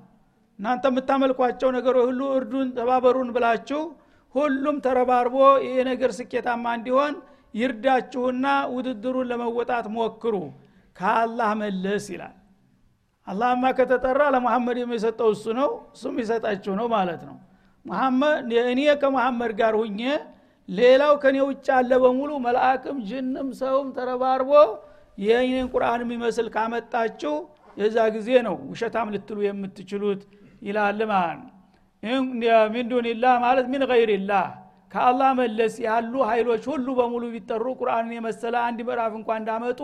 እናንተ 0.59 0.83
የምታመልኳቸው 0.91 1.69
ነገሮች 1.75 2.05
ሁሉ 2.09 2.21
እርዱን 2.37 2.69
ተባበሩን 2.77 3.29
ብላችሁ 3.35 3.81
ሁሉም 4.35 4.77
ተረባርቦ 4.85 5.35
ይህ 5.65 5.77
ነገር 5.89 6.11
ስኬታማ 6.17 6.65
እንዲሆን 6.77 7.13
ይርዳችሁና 7.53 8.45
ውድድሩን 8.73 9.29
ለመወጣት 9.31 9.85
ሞክሩ። 9.95 10.35
ከአላህ 10.95 11.49
መለስ 11.61 12.05
ይላል። 12.13 12.35
አላህማ 13.27 13.63
ከተጠራ 13.77 14.21
ለመሐመድ 14.35 14.77
የሚሰጠው 14.81 15.29
እሱ 15.35 15.45
ነው 15.59 15.69
እሱም 15.95 16.15
ይሰጣችሁ 16.21 16.73
ነው 16.79 16.87
ማለት 16.95 17.21
ነው። 17.29 17.37
እኔ 18.65 18.81
ከመሐመድ 19.01 19.51
ጋር 19.59 19.73
ሁኜ 19.81 20.01
ሌላው 20.69 21.13
ከኔ 21.23 21.37
ውጭ 21.49 21.67
አለ 21.77 21.91
በሙሉ 22.03 22.31
መልአክም 22.45 22.97
ጅንም 23.09 23.49
ሰውም 23.59 23.89
ተረባርቦ 23.97 24.51
ይህንን 25.17 25.67
ቁርአን 25.73 26.01
የሚመስል 26.05 26.47
ካመጣችሁ 26.55 27.35
የዛ 27.77 27.97
ጊዜ 28.15 28.29
ነው 28.47 28.55
ውሸታም 28.69 29.09
ልትሉ 29.15 29.39
የምትችሉት 29.45 30.21
ይላል 30.61 31.01
ማለት 31.11 31.45
من 32.73 32.85
دون 32.91 33.13
الله 33.13 33.35
ማለት 33.43 33.65
من 33.73 33.83
غير 33.91 34.18
الله 34.18 34.45
ከአላህ 34.91 35.29
መለስ 35.39 35.73
ያሉ 35.85 36.13
ኃይሎች 36.29 36.63
ሁሉ 36.71 36.87
በሙሉ 36.99 37.23
ቢጠሩ 37.33 37.65
ቁርአንን 37.79 38.11
የመሰለ 38.17 38.55
አንድ 38.67 38.79
ምዕራፍ 38.87 39.13
እንኳ 39.19 39.29
እንዳመጡ 39.39 39.81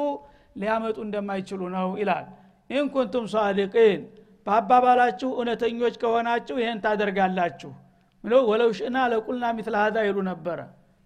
ሊያመጡ 0.56 0.98
እንደማይችሉ 1.06 1.62
ነው 1.76 1.88
ይላል። 2.02 2.26
إن 2.70 2.86
كنتم 2.94 3.26
صادقين 3.34 4.02
በአባባላችሁ 4.48 5.30
እውነተኞች 5.38 5.96
ከሆናችሁ 6.02 6.56
ይህን 6.62 6.80
ታደርጋላችሁ 6.86 7.72
ብሎ 8.24 8.34
ولو 8.50 8.70
شئنا 8.78 8.98
لقلنا 9.12 9.46
مثل 9.58 9.76
هذا 9.82 9.98
ይሉ 10.08 10.18
ነበረ። 10.30 10.60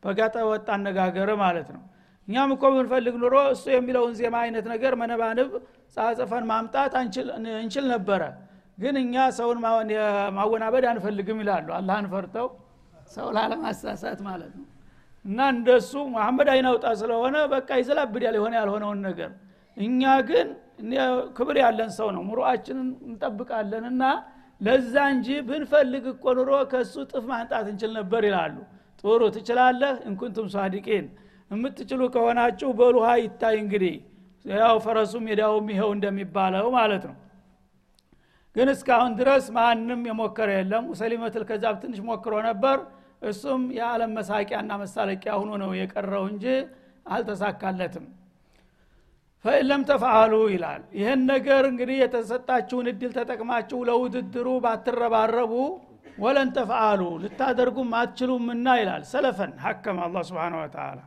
በጋጠ 0.04 0.36
ወጣ 0.50 0.68
አነጋገር 0.76 1.30
ማለት 1.44 1.70
ነው። 1.76 1.84
እኛም 2.28 2.50
እኮ 2.56 2.64
ብንፈልግ 2.74 3.16
ኑሮ 3.22 3.36
እሱ 3.54 3.66
የሚለውን 3.74 4.14
ዜማ 4.20 4.36
አይነት 4.46 4.66
ነገር 4.74 4.94
መነባንብ 5.02 5.52
ጻጽፈን 5.96 6.46
ማምጣት 6.50 6.94
እንችል 7.02 7.86
ነበረ። 7.94 8.22
ግን 8.78 8.96
እኛ 9.02 9.16
ሰውን 9.38 9.60
ማወናበድ 10.38 10.86
አንፈልግም 10.92 11.40
ይላሉ። 11.44 11.68
አላህን 11.78 12.08
ፈርተው 12.12 12.48
ሰው 13.12 13.28
ላለማሳሳት 13.36 14.20
ማለት 14.28 14.54
ነው። 14.60 14.66
እና 15.26 15.40
እንደሱ 15.54 15.92
መሐመድ 16.14 16.50
አይናውጣ 16.54 16.86
ስለሆነ 17.00 17.38
በቃ 17.54 17.70
ይዘላብዳል 17.82 18.36
የሆነ 18.38 18.54
ያልሆነውን 18.60 19.00
ነገር። 19.08 19.32
እኛ 19.78 20.02
ግን 20.30 20.48
ክብር 21.38 21.58
ያለን 21.64 21.92
ሰው 21.98 22.08
ነው። 22.16 22.22
ሙሩአችንን 22.30 22.90
እንጠብቃለን 23.08 23.86
እና 23.92 24.04
ለዛ 24.62 24.96
እንጂ 25.14 25.28
ብንፈልግ 25.48 26.06
እኮ 26.14 26.26
ኑሮ 26.38 26.52
ከእሱ 26.72 26.96
ጥፍ 27.12 27.26
ማንጣት 27.32 27.66
እንችል 27.72 27.92
ነበር 28.00 28.22
ይላሉ። 28.30 28.56
ጥሩ 29.04 29.22
ትችላለህ 29.36 29.96
እንኩንቱም 30.10 30.48
ሳዲቂን። 30.54 31.06
የምትችሉ 31.52 32.02
ከሆናችሁ 32.14 32.70
በሉሃ 32.80 33.10
ይታይ 33.22 33.56
እንግዲህ 33.64 33.96
ያው 34.56 34.76
ፈረሱ 34.84 35.14
ሜዳውም 35.26 35.68
ይኸው 35.72 35.90
እንደሚባለው 35.96 36.68
ማለት 36.76 37.04
ነው። 37.10 37.16
ግን 38.56 38.70
እስካሁን 38.74 39.12
ድረስ 39.20 39.46
ማንም 39.56 40.02
የሞከረ 40.10 40.50
የለም። 40.58 40.86
ሙሰሊመትል 40.92 41.44
ከዛብ 41.50 41.76
ትንሽ 41.82 42.00
ሞክሮ 42.08 42.36
ነበር። 42.48 42.78
እሱም 43.24 43.62
የዓለም 43.78 44.12
መሳቂያና 44.18 44.72
መሳለቂያ 44.82 45.34
ሁኖ 45.42 45.52
ነው 45.64 45.72
የቀረው 45.80 46.24
እንጂ 46.32 46.46
አልተሳካለትም። 47.08 48.06
ፈኢለም 49.46 49.82
ተፈአሉ 49.90 50.34
ይላል። 50.54 50.82
ይህን 51.00 51.22
ነገር 51.32 51.64
እንግዲህ 51.72 51.98
የተሰጣችሁን 52.02 52.88
እድል 52.92 53.12
ተጠቅማችሁ 53.18 53.80
ለውድድሩ 53.90 54.48
ባትረባረቡ 54.64 55.54
ወለን 56.18 56.50
ተፈአሉ 56.56 57.02
ልታደርጉም 57.24 57.92
አትችሉምና 58.00 58.68
ይላል 58.80 59.04
ሰለፈን 59.12 59.52
ሀከም 59.64 59.98
አላ 60.06 60.24
ስብን 60.30 60.56
ወተላ 60.60 61.00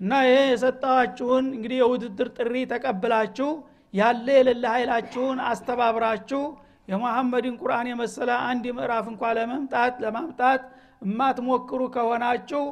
እና 0.00 0.12
ይሄ 0.26 0.38
የሰጣችሁን 0.48 1.44
እንግዲህ 1.52 1.78
የውድድር 1.80 2.28
ጥሪ 2.38 2.54
ተቀብላችሁ 2.72 3.50
ያለ 3.94 4.26
የሌለ 4.38 4.64
ኃይላችሁን 4.74 5.38
አስተባብራችሁ 5.50 6.42
የመሐመድን 6.88 7.54
ቁርአን 7.60 7.86
የመሰለ 7.90 8.30
አንድ 8.48 8.64
ምዕራፍ 8.76 9.06
እንኳ 9.12 9.32
ለመምጣት 9.38 9.94
ለማምጣት 10.04 10.62
እማትሞክሩ 11.02 11.80
ከሆናችሁ 11.94 12.64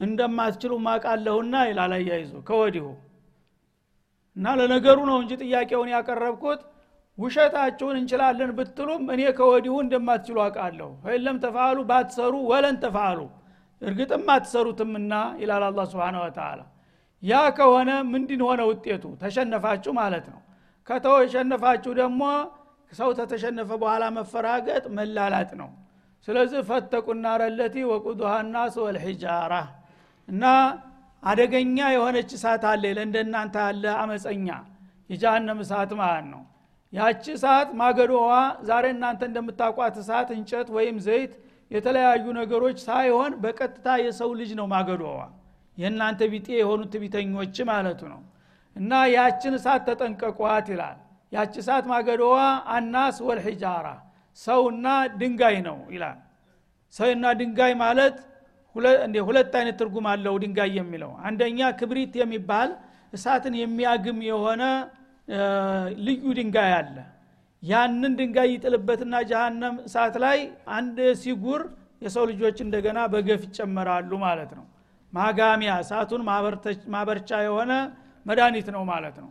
እንደማትችሉ 0.00 0.72
ማቃለሁና 0.84 1.54
ይላል 1.68 1.92
አያይዞ 1.96 2.32
ከወዲሁ። 2.48 2.86
እና 4.36 4.48
ለነገሩ 4.60 4.98
ነው 5.10 5.16
እንጂ 5.22 5.32
ጥያቄውን 5.42 5.90
ያቀረብኩት 5.94 6.60
ውሸታችሁን 7.18 7.96
እንችላለን 8.00 8.50
ብትሉም 8.58 9.02
እኔ 9.14 9.22
ከወዲሁ 9.38 9.74
እንደማትችሉ 9.84 10.36
አውቃለሁ። 10.44 10.90
ፈይለም 11.04 11.38
ተፋሉ 11.44 11.78
ባትሰሩ 11.90 12.34
ወለን 12.50 12.76
ተፋሉ 12.84 13.18
እርግጥም 13.82 14.26
አትሰሩትምና 14.34 15.12
ይላል 15.40 15.64
አላ 15.66 15.80
ስብን 15.90 16.16
ወተላ 16.22 16.60
ያ 17.22 17.34
ከሆነ 17.56 17.90
ምንድን 18.10 18.40
ሆነ 18.48 18.60
ውጤቱ? 18.70 19.04
ተሸነፋችሁ 19.22 19.92
ማለት 19.98 20.26
ነው። 20.32 20.40
ከተሸነፋችሁ 20.88 21.92
ደግሞ 22.00 22.22
ሰው 22.92 23.10
ተተሸነፈ 23.18 23.70
በኋላ 23.82 24.04
መፈራገጥ 24.16 24.84
መላላጥ 24.98 25.50
ነው። 25.60 25.70
ስለዚህ 26.28 26.60
ፈተቁና 26.68 27.26
ረለቲ 27.42 27.76
ወቁዱሃ 27.90 28.32
ናስ 28.48 28.76
ወልሒጃራ። 28.84 29.52
እና 30.28 30.44
አደገኛ 31.22 31.78
የሆነች 31.94 32.30
እሳት 32.36 32.64
አለ 32.70 32.84
ለእንደናንተ 32.96 33.56
ያለ 33.66 33.84
አመፀኛ 34.02 34.48
የጃሃንም 35.10 35.58
እሳት 35.64 35.92
ማለት 36.00 36.26
ነው። 36.32 36.42
ያቺ 36.92 37.24
እሳት 37.36 37.68
ማገዶዋ 37.80 38.30
ዛሬ 38.68 38.84
እናንተ 38.94 39.22
እንደምታቋት 39.30 39.96
እሳት 40.02 40.28
እንጨት 40.36 40.68
ወይም 40.76 40.96
ዘይት 41.06 41.32
የተለያዩ 41.70 42.24
ነገሮች 42.38 42.78
ሳይሆን 42.86 43.32
በቀጥታ 43.42 43.86
የሰው 44.02 44.30
ልጅ 44.38 44.50
ነው 44.58 44.66
ማገዶዋ። 44.72 45.20
የእናንተ 45.78 46.20
ቢጤ 46.32 46.48
የሆኑት 46.58 46.94
ቢተኞች 47.02 47.56
ማለቱ 47.70 48.00
ነው። 48.12 48.20
እና 48.76 48.92
ያችን 49.14 49.54
እሳት 49.58 49.82
ተጠንቀቋት 49.88 50.66
ይላል። 50.72 50.96
ያቺ 51.32 51.54
እሳት 51.62 51.84
ማገዶዋ 51.90 52.36
አናስ 52.74 53.16
ወልሒጃራ 53.26 53.86
ሰውና 54.38 54.86
ድንጋይ 55.20 55.56
ነው 55.66 55.78
ይላል። 55.94 56.18
ሰውና 56.94 57.24
ድንጋይ 57.40 57.72
ማለት 57.82 58.16
ሁለት 59.26 59.52
አይነት 59.58 59.76
ትርጉም 59.80 60.06
አለው 60.10 60.34
ድንጋይ 60.42 60.72
የሚለው። 60.78 61.12
አንደኛ 61.28 61.60
ክብሪት 61.78 62.14
የሚባል 62.20 62.70
እሳትን 63.12 63.54
የሚያግም 63.60 64.18
የሆነ 64.28 64.62
ልዩ 66.06 66.24
ድንጋይ 66.38 66.72
አለ 66.78 66.96
ያንን 67.62 68.12
ድንጋይ 68.18 68.48
ይጥልበትና 68.52 69.14
ጀሃነም 69.30 69.76
እሳት 69.86 70.16
ላይ 70.24 70.38
አንድ 70.76 70.98
ሲጉር 71.22 71.62
የሰው 72.04 72.24
ልጆች 72.30 72.58
እንደገና 72.64 72.98
በገፍ 73.12 73.42
ይጨመራሉ 73.48 74.10
ማለት 74.24 74.50
ነው። 74.58 74.66
ማጋሚያ 75.12 75.72
እሳቱን 75.82 76.22
ማበርቻ 76.94 77.30
የሆነ 77.46 77.72
መድኃኒት 78.26 78.68
ነው 78.76 78.82
ማለት 78.90 79.16
ነው። 79.22 79.30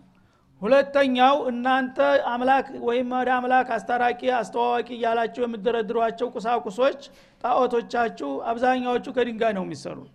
ሁለተኛው 0.62 1.36
እናንተ 1.50 1.98
አምላክ 2.30 2.68
ወይም 2.88 3.10
ወደ 3.16 3.30
አምላክ 3.36 3.68
አስታራቂ 3.76 4.22
አስተዋዋቂ 4.38 4.88
እያላችሁ 4.96 5.42
የምደረድሯቸው 5.46 6.28
ቁሳቁሶች 6.36 7.02
ጣዖቶቻችሁ 7.44 8.30
አብዛኛዎቹ 8.52 9.06
ከድንጋይ 9.18 9.54
ነው 9.58 9.66
የሚሰሩት። 9.68 10.12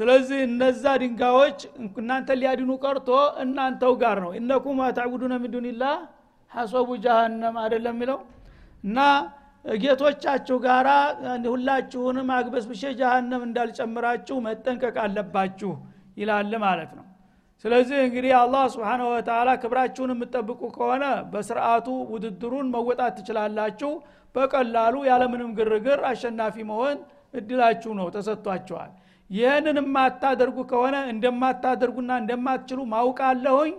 ስለዚህ 0.00 0.38
እነዛ 0.48 0.84
ድንጋዮች 1.02 1.58
እናንተ 2.00 2.36
ሊያድኑ 2.40 2.70
ቀርቶ 2.82 3.08
እናንተው 3.44 3.92
ጋር 4.02 4.18
ነው። 4.24 4.32
እነኩም 4.40 4.80
ታዕቡዱነ 4.98 5.34
ሚዱንላ 5.44 5.84
ሐሶቡ 6.52 6.88
ጃሃንም 7.04 7.56
አደለም 7.62 7.96
የሚለው? 7.96 8.18
እና 8.84 8.98
ጌቶቻችሁ 9.64 10.56
ጋራ 10.64 10.88
ሁላችሁንም 11.48 12.28
አግበስብሼ 12.36 12.82
ጃሃንም 13.00 13.42
እንዳልጨምራችሁ 13.46 14.36
መጠንቀቅ 14.46 14.96
አለባችሁ 15.04 15.72
ይላል 16.16 16.52
ማለት 16.64 16.90
ነው። 16.98 17.04
ስለዚህ 17.64 17.98
እንግዲህ 18.06 18.32
አላህ 18.40 18.64
ስብሓነ 18.74 19.02
ወተላ 19.10 19.48
ክብራችሁን 19.62 20.12
የምትጠብቁ 20.14 20.60
ከሆነ 20.76 21.04
በስርዓቱ 21.32 21.86
ውድድሩን 22.12 22.66
መወጣት 22.74 23.14
ትችላላችሁ። 23.18 23.90
በቀላሉ 24.34 24.94
ያለምንም 25.08 25.50
ግርግር 25.58 26.00
አሸናፊ 26.10 26.56
መሆን 26.70 26.96
እድላችሁ 27.34 27.92
ነው 27.98 28.06
ተሰጥቷቸዋል 28.14 28.90
ይህንን 29.30 29.78
የማታደርጉ 29.80 30.58
ከሆነ 30.70 30.96
እንደማታደርጉና 31.12 32.12
እንደማትችሉ 32.22 32.80
ማውቃለሁኝ 32.92 33.74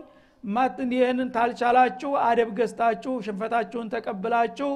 ይህንን 0.94 1.30
ታልቻላችሁ 1.36 2.12
አደብ 2.26 2.50
ገዝታችሁ 2.60 3.14
ሽንፈታችሁን 3.26 3.88
ተቀብላችሁ 3.94 4.70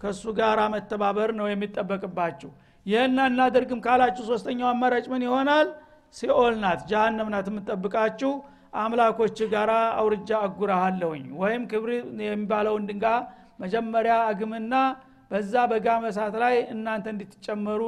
ከእሱ 0.00 0.24
ጋር 0.38 0.58
መተባበር 0.74 1.30
ነው 1.38 1.46
የሚጠበቅባችሁ። 1.50 2.50
ይህን 2.86 3.18
እናደርግም 3.24 3.80
ካላችሁ 3.86 4.24
ሶስተኛው 4.30 4.68
አማራጭ 4.70 5.06
ምን 5.12 5.22
ይሆናል? 5.26 5.66
ሲኦል 6.14 6.54
ናት 6.62 6.80
ጃሃንም 6.90 7.28
ናት 7.34 7.48
የምጠብቃችሁ 7.50 8.30
አምላኮች 8.74 9.38
ጋር 9.52 9.70
አውርጃ 10.00 10.30
አጉራሃለሁኝ። 10.46 11.24
ወይም 11.40 11.62
ክብር 11.70 11.90
የሚባለውን 12.24 12.86
ድንጋ 12.88 13.04
መጀመሪያ 13.60 14.14
አግምና 14.30 14.74
በዛ 15.30 15.54
በጋመ 15.70 16.04
እሳት 16.12 16.34
ላይ 16.42 16.54
እናንተ 16.74 17.06
እንድትጨመሩ 17.14 17.82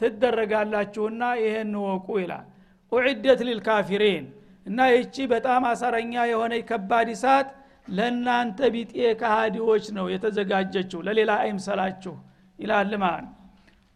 ትደረጋላችሁና 0.00 1.22
ይሄን 1.40 1.72
ወቁ 1.84 2.08
ይላል። 2.22 2.46
ኡዕደት 2.92 3.40
ሊልካፊሪን 3.48 4.24
እና 4.66 4.80
ይቺ 4.92 5.16
በጣም 5.32 5.62
አሳረኛ 5.70 6.14
የሆነ 6.30 6.54
ከባድ 6.68 7.08
እሳት 7.14 7.48
ለእናንተ 7.88 8.58
ቢጤ 8.74 8.92
ከሃዲዎች 9.20 9.84
ነው 9.96 10.06
የተዘጋጀችው። 10.12 11.00
ለሌላ 11.06 11.30
አይምሰላችሁ 11.44 12.14
ይላል 12.58 12.92
ማለት 13.04 13.28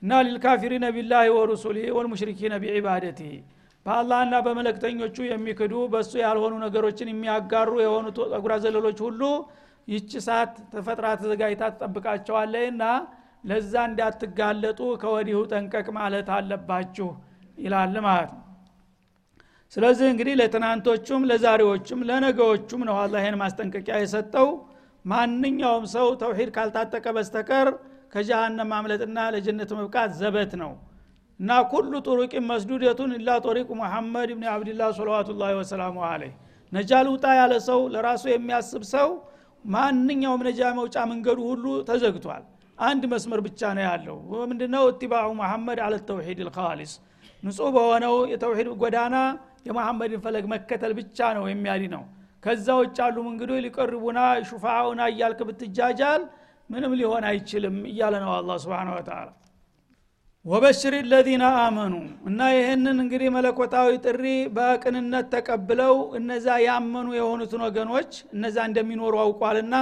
እና 0.03 0.13
ሊልካፊሪነ 0.27 0.87
ቢላህ 0.97 1.27
ወሩሱሊህ 1.37 1.87
ወልሙሽሪኪነ 1.97 2.55
ቢዒባደቲህ 2.63 3.35
በአላህና 3.87 4.35
በመለክተኞቹ 4.47 5.17
የሚክዱ 5.27 5.75
በእሱ 5.93 6.13
ያልሆኑ 6.23 6.55
ነገሮችን 6.65 7.11
የሚያጋሩ 7.13 7.73
የሆኑ 7.85 8.07
ጠጉራ 8.33 8.55
ዘለሎች 8.65 8.99
ሁሉ 9.07 9.23
ይቺ 9.89 10.11
ሰዓት 10.27 10.55
ተፈጥራ 10.73 11.07
ተዘጋጅታ 11.21 11.63
ትጠብቃቸዋለና 11.75 12.83
ለዛ 13.45 13.75
እንዳትጋለጡ 13.91 14.81
ከወዲሁ 15.03 15.41
ጠንቀቅ 15.53 15.87
ማለት 15.99 16.29
አለባችሁ 16.37 17.09
ይላል 17.59 17.95
ማለት 18.07 18.33
ነው 18.35 18.43
ስለዚህ 19.73 20.07
እንግዲህ 20.13 20.35
ለትናንቶቹም 20.41 21.23
ለዛሬዎቹም 21.31 22.01
ለነገዎቹም 22.09 22.83
ነው 22.89 22.97
አላ 23.01 23.15
ይህን 23.21 23.37
ማስጠንቀቂያ 23.41 23.97
የሰጠው። 24.03 24.49
ማንኛውም 25.05 25.85
ሰው 25.93 26.07
ተውሂድ 26.21 26.51
ካልታጠቀ 26.57 27.07
በስተቀር 27.17 27.69
ከጀሃነም 28.13 28.69
ማምለጥና 28.73 29.19
ለጀነት 29.35 29.71
መብቃት 29.79 30.11
ዘበት 30.21 30.53
ነው። 30.63 30.73
እና 31.41 31.51
ኩሉ 31.71 31.93
ጡሩቂን 32.07 32.45
መስዱደቱን 32.51 33.11
ኢላ 33.17 33.31
ጦሪቁ 33.45 33.69
ሙሐመድ 33.81 34.31
ብን 34.35 34.45
አብድላህ 34.53 34.91
ሰለዋቱላ 34.99 35.49
ወሰላሙ 35.59 35.97
አለህ 36.11 36.33
ነጃ 36.73 36.91
ልውጣ 37.07 37.25
ያለ 37.39 37.55
ሰው 37.69 37.81
ለራሱ 37.95 38.25
የሚያስብ 38.33 38.85
ሰው 38.95 39.09
ማንኛውም 39.65 40.43
ነጃ 40.49 40.61
መውጫ 40.79 40.97
መንገዱ 41.11 41.39
ሁሉ 41.51 41.67
ተዘግቷል። 41.89 42.45
አንድ 42.79 43.03
መስመር 43.13 43.41
ብቻ 43.47 43.61
ነው 43.77 43.85
ያለው። 43.89 44.17
ምንድነው? 44.51 44.85
እትባዑ 44.91 45.29
መሐመድ 45.41 45.79
አለ 45.85 45.95
ተውሂድ 46.09 46.41
ልካሊስ 46.49 46.93
ንጹህ 47.43 47.71
በሆነው 47.77 48.15
የተውሂድ 48.33 48.69
ጎዳና 48.83 49.17
የመሐመድን 49.67 50.21
ፈለግ 50.25 50.45
መከተል 50.53 50.93
ብቻ 50.99 51.29
ነው 51.39 51.45
የሚያዲ 51.51 51.85
ነው 51.95 52.03
ከዛ 52.43 52.67
ውጭ 52.81 52.99
አሉ 53.05 53.17
መንገዶች 53.29 53.61
ሊቀርቡና 53.65 54.19
ሹፋውና 54.49 55.03
እያልክ 55.13 55.41
ብትጃጃል 55.49 56.23
ምንም 56.71 56.93
ሊሆን 57.01 57.25
አይችልም 57.31 57.77
እያለ 57.91 58.15
ነው 58.25 58.31
አላ 58.37 58.57
ስብን 58.63 58.89
ወተላ 58.95 59.27
ወበሽር 60.47 60.95
ለዚነ 61.11 61.45
አመኑ 61.61 61.95
እና 62.29 62.41
ይህንን 62.57 62.99
እንግዲህ 63.05 63.29
መለኮታዊ 63.37 63.95
ጥሪ 64.05 64.25
በቅንነት 64.57 65.26
ተቀብለው 65.33 65.95
እነዛ 66.19 66.47
ያመኑ 66.67 67.09
የሆኑትን 67.19 67.63
ወገኖች 67.67 68.13
እነዛ 68.37 68.57
እንደሚኖሩ 68.71 69.15
አውቋልና 69.25 69.75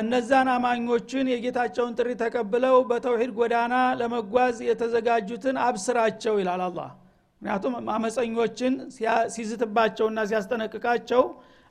እነዛን 0.00 0.48
አማኞችን 0.54 1.26
የጌታቸውን 1.32 1.92
ጥሪ 1.98 2.10
ተቀብለው 2.22 2.76
በተውሂድ 2.90 3.32
ጎዳና 3.38 3.74
ለመጓዝ 4.00 4.56
የተዘጋጁትን 4.68 5.58
አብስራቸው 5.66 6.36
ይላል 6.40 6.62
አላ 6.68 6.78
ምክንያቱም 7.42 7.74
አመፀኞችን 7.94 8.74
ሲዝትባቸውና 9.34 10.18
ሲያስጠነቅቃቸው 10.30 11.22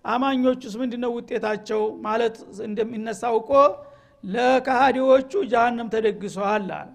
አማኞቹስ 0.06 0.74
ምንድነው 0.82 1.12
ውጤታቸው 1.18 1.82
ማለት 2.06 2.36
እንደሚነሳ 2.66 3.22
አውቆ 3.30 3.52
ለካሃዲዎቹ 4.24 5.32
ጃሃንም 5.52 5.88
ተደግሰዋል 5.94 6.68
አለ። 6.72 6.90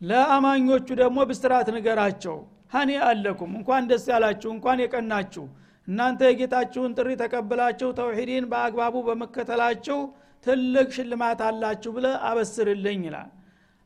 ለአማኞቹ 0.00 0.86
ደግሞ 1.00 1.18
ብስራት 1.30 1.68
ንገራቸው። 1.76 2.36
ሀኒ 2.74 2.90
አለኩም 3.08 3.52
እንኳን 3.58 3.84
ደስ 3.90 4.04
ያላችሁ 4.12 4.50
እንኳን 4.56 4.80
የቀናችሁ። 4.84 5.44
እናንተ 5.88 6.20
የጌታችሁን 6.28 6.94
ጥሪ 6.98 7.10
ተቀብላችሁ 7.22 7.88
ተውሂድን 7.98 8.44
በአግባቡ 8.52 8.94
በመከተላችሁ 9.08 9.98
ትልቅ 10.46 10.88
ሽልማት 10.96 11.40
አላችሁ 11.48 11.90
ብለ 11.96 12.06
አበስርልኝ 12.28 13.02
ይላል 13.08 13.30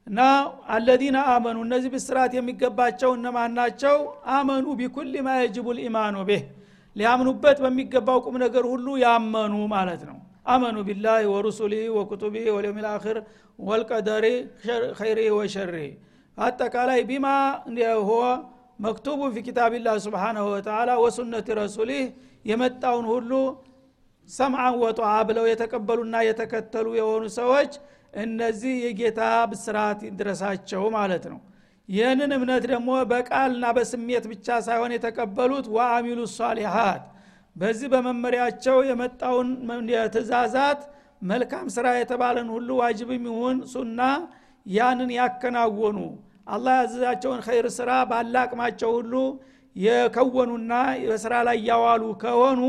እና 0.08 0.20
አለዚነ 0.74 1.16
አመኑ 1.32 1.56
እነዚህ 1.66 1.90
ብስራት 1.94 2.32
የሚገባቸው 2.36 3.10
እነማን 3.16 3.52
ናቸው? 3.58 3.96
አመኑ 4.34 4.66
ቢኩል 4.78 5.10
ማ 5.20 5.34
የጅቡ 5.38 5.66
ልኢማኑ 5.76 6.16
ቤህ 6.28 6.42
ሊያምኑበት 6.96 7.58
በሚገባው 7.64 8.18
ቁም 8.24 8.36
ነገር 8.44 8.64
ሁሉ 8.72 8.86
ያመኑ 9.02 9.54
ማለት 9.74 10.02
ነው። 10.08 10.16
አመኑ 10.46 10.76
ቢላህ 10.88 11.18
ወሩሱሊህ 11.32 11.84
ወኩቱቢህ 11.96 12.46
ወልየውም 12.56 12.78
ልአክር 12.84 13.16
ወልቀደሪ 13.58 14.26
ኸይሪ 14.98 15.20
ወሸሪ። 15.36 15.74
አጠቃላይ 16.38 17.00
ቢማ 17.10 17.26
ሆ 18.02 18.12
መክቱቡን 18.78 19.30
ፊ 19.34 19.42
ኪታቢላህ 19.46 19.94
ስብሓናሁ 20.04 20.44
ወተላ 20.54 20.90
ወሱነት 21.04 21.48
ረሱሊህ 21.60 22.02
የመጣውን 22.44 23.06
ሁሉ 23.12 23.30
ሰምዓን 24.28 24.74
ወጧ 24.82 24.98
ብለው 25.28 25.44
የተቀበሉና 25.50 26.16
የተከተሉ 26.28 26.86
የሆኑ 26.98 27.24
ሰዎች 27.38 27.72
እነዚህ 28.18 28.74
የጌታ 28.84 29.20
ብስራት 29.50 30.00
ይድረሳቸው 30.06 30.82
ማለት 30.96 31.24
ነው። 31.32 31.40
ይህንን 31.88 32.30
እምነት 32.36 32.64
ደግሞ 32.70 32.90
በቃልና 33.10 33.66
በስሜት 33.76 34.24
ብቻ 34.32 34.56
ሳይሆን 34.66 34.92
የተቀበሉት 34.94 35.66
ወአሚሉ 35.76 36.20
ሷሊሃት 36.34 37.04
በዚህ 37.56 37.88
በመመሪያቸው 37.94 38.76
የመጣውን 38.88 39.48
ትእዛዛት 40.14 40.80
መልካም 41.22 41.66
ስራ 41.76 41.86
የተባለን 41.96 42.48
ሁሉ 42.56 42.68
ዋጅብም 42.80 43.24
ይሁን 43.30 43.56
ሱና 43.72 44.00
ያንን 44.66 45.10
ያከናወኑ 45.16 45.98
አላህ 46.48 46.74
ያዘዛቸውን 46.80 47.40
ኸይር 47.46 47.66
ስራ 47.78 47.90
ባላቅማቸው 48.10 48.90
ሁሉ 48.98 49.14
የከወኑና 49.76 50.72
በስራ 51.08 51.34
ላይ 51.48 51.58
ያዋሉ 51.68 52.04
ከሆኑ 52.22 52.60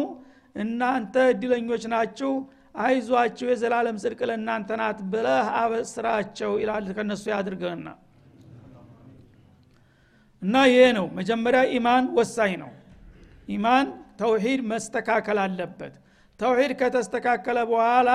እናንተ 0.55 1.15
እድለኞች 1.33 1.83
ናችሁ 1.93 2.31
አይዟችሁ 2.79 3.47
የዘላለም 3.49 3.97
ጽድቅ 4.01 4.19
ለእናንተ 4.29 4.69
ናት 4.81 4.99
ብለህ 5.11 5.47
አበስራቸው 5.61 6.51
ይላል 6.61 6.85
ከነሱ 6.97 7.23
ያድርገና 7.33 7.87
እና 10.41 10.55
ይሄ 10.69 10.83
ነው። 10.97 11.07
መጀመሪያ 11.17 11.61
ኢማን 11.75 12.05
ወሳኝ 12.17 12.53
ነው። 12.61 12.71
ኢማን 13.49 13.87
ተውሂድ 14.19 14.61
መስተካከል 14.71 15.37
አለበት። 15.43 15.93
ተውሂድ 16.39 16.71
ከተስተካከለ 16.81 17.59
በኋላ 17.71 18.09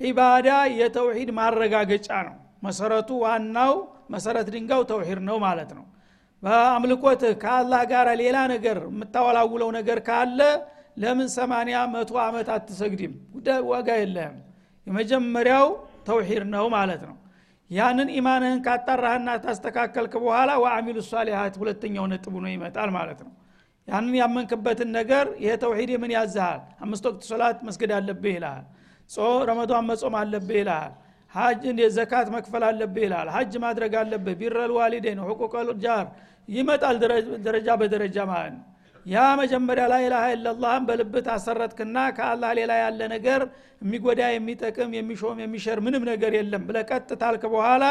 ዒባዳ 0.00 0.48
የተውሂድ 0.78 1.30
ማረጋገጫ 1.38 2.08
ነው። 2.28 2.36
መሰረቱ 2.64 3.10
ዋናው 3.24 3.74
መሰረት 4.14 4.46
ድንጋው 4.54 4.82
ተውሂድ 4.90 5.20
ነው 5.28 5.36
ማለት 5.44 5.70
ነው። 5.78 5.84
በአምልኮትህ 6.42 7.32
ከአላህ 7.42 7.82
ጋር 7.92 8.08
ሌላ 8.22 8.38
ነገር 8.52 8.78
የምታወላውለው 8.88 9.70
ነገር 9.78 9.98
ካለ 10.08 10.40
ለምን 10.96 11.28
ሰማንያ 11.36 11.76
መቶ 11.92 12.12
ዓመት 12.24 12.48
አትሰግድም? 12.54 13.12
ዋጋ 13.70 13.88
የለህም። 14.00 14.36
የመጀመሪያው 14.86 15.66
ተውሂድ 16.06 16.42
ነው 16.54 16.66
ማለት 16.76 17.02
ነው። 17.08 17.16
ያንን 17.70 18.08
ኢማንህን 18.18 18.58
ካጣራህና 18.66 19.28
ታስተካከልክ 19.44 20.14
በኋላ 20.24 20.50
ወአሚሉ 20.62 20.96
ሷሊሃት 21.10 21.54
ሁለተኛው 21.60 22.04
ነጥቡ 22.12 22.34
ነው 22.44 22.50
ይመጣል 22.54 22.90
ማለት 22.96 23.20
ነው። 23.26 23.32
ያንን 23.88 24.14
ያመንክበትን 24.20 24.90
ነገር 24.98 25.26
ይሄ 25.42 25.52
ተውሂድ 25.62 25.90
ምን 26.02 26.12
ያዝሃል? 26.16 26.60
አምስት 26.84 27.04
ወቅት 27.08 27.22
ሶላት 27.30 27.58
መስገድ 27.68 27.90
አለብህ 27.98 28.32
ይልሃል። 28.36 28.64
ጾ 29.10 29.16
ረመዷን 29.48 29.84
መጾም 29.90 30.14
አለብህ 30.20 30.56
ይልሃል። 30.60 30.92
ሀጅ 31.34 31.62
ዘካት 31.96 32.28
መክፈል 32.34 32.62
አለብህ 32.68 33.02
ይልሃል። 33.06 33.28
ሀጅ 33.36 33.52
ማድረግ 33.64 33.92
አለብህ። 34.02 34.34
بر 34.40 34.72
الوالدين 34.78 35.20
حقوق 35.28 35.70
الجار 35.84 36.06
ይመጣል 36.48 36.96
ደረጃ 37.46 37.68
በደረጃ 37.80 38.16
ማለት 38.30 38.54
ነው 38.56 38.64
ያ 39.06 39.22
መጀመሪያ 39.40 39.84
ላይ 39.92 40.04
لا 40.12 40.24
إله 40.34 40.46
إلا 40.46 40.53
الله 40.53 40.71
ን 40.71 40.84
በልብህ 40.88 41.22
ታሰረትክና 41.26 41.96
ከአላህ 42.16 42.50
ሌላ 42.58 42.72
ያለ 42.80 43.00
ነገር 43.14 43.40
የሚጎዳ 43.82 44.20
የሚጠቅም 44.34 44.92
የሚሾም 44.98 45.40
የሚሸር 45.44 45.78
ምንም 45.86 46.04
ነገር 46.10 46.32
የለም 46.38 46.62
ብለ 46.68 46.78
ቀጥ 46.90 47.08
በኋላ 47.54 47.84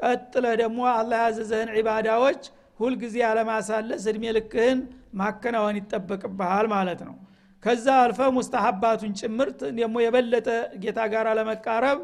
ቀጥለህ 0.00 0.54
ደግሞ 0.62 0.80
አላህ 0.94 1.20
ያዘዘህን 1.24 1.70
ዒባዳዎች 1.76 2.42
ሁልጊዜ 2.80 3.16
አለማሳለስ 3.28 4.02
እድሜ 4.10 4.24
ልክህን 4.36 4.80
ማከናወን 5.20 5.78
ይጠበቅብሃል 5.80 6.66
ማለት 6.74 7.00
ነው። 7.08 7.14
ከዛ 7.62 7.86
አልፈ 8.02 8.20
ሙስተሐባቱን 8.36 9.14
ጭምርት 9.20 9.60
ደግሞ 9.78 9.96
የበለጠ 10.04 10.48
ጌታ 10.82 11.00
ጋር 11.14 11.26
ለመቃረብ 11.38 12.00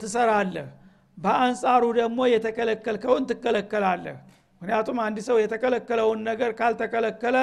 ትሰራለህ። 0.00 0.66
በአንጻሩ 1.18 1.82
ደግሞ 1.98 2.18
የተከለከልከውን 2.32 3.26
ትከለከላለህ 3.30 4.16
ምክንያቱም 4.62 4.98
አንድ 5.04 5.18
ሰው 5.26 5.36
የተከለከለውን 5.42 6.20
ነገር 6.28 6.50
ካልተከለከለ 6.58 7.36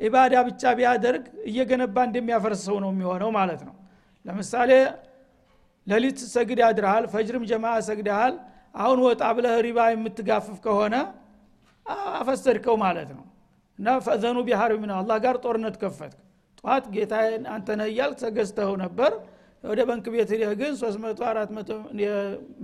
ኢባዳ 0.00 0.34
ብቻ 0.48 0.62
ቢያደርግ 0.78 1.24
እየገነባ 1.48 1.96
እንደሚያፈርስ 2.08 2.60
ሰው 2.68 2.76
ነው 2.84 2.90
የሚሆነው 2.94 3.30
ማለት 3.38 3.60
ነው። 3.68 3.74
ለምሳሌ 4.24 4.70
ለሊት 5.86 6.18
ሰግድ 6.34 6.58
ያድርሃል 6.64 7.04
ፈጅርም 7.12 7.44
ጀማ 7.50 7.66
ሰግድሃል 7.88 8.34
አሁን 8.74 8.98
ወጣ 9.06 9.22
ብለህ 9.36 9.54
ሪባ 9.66 9.78
የምትጋፍፍ 9.92 10.58
ከሆነ 10.66 10.94
አፈሰድከው 12.16 12.76
ማለት 12.84 13.10
ነው። 13.16 13.24
እና 13.78 13.94
ፈዘኑ 14.06 14.38
ቢሃር 14.48 14.72
ምን 14.82 14.90
አላህ 14.98 15.16
ጋር 15.24 15.36
ጦርነት 15.44 15.76
ከፈትክ። 15.82 16.20
ጠዋት 16.58 16.84
ጌታ 16.94 17.14
አንተ 17.54 17.68
ነህ 17.80 17.88
ተገዝተኸው 18.20 18.74
ነበር። 18.84 19.12
ወደ 19.64 19.80
ባንክ 19.88 20.06
ቤት 20.14 20.30
ግን 20.60 20.72
300 20.78 21.24
400 21.26 21.74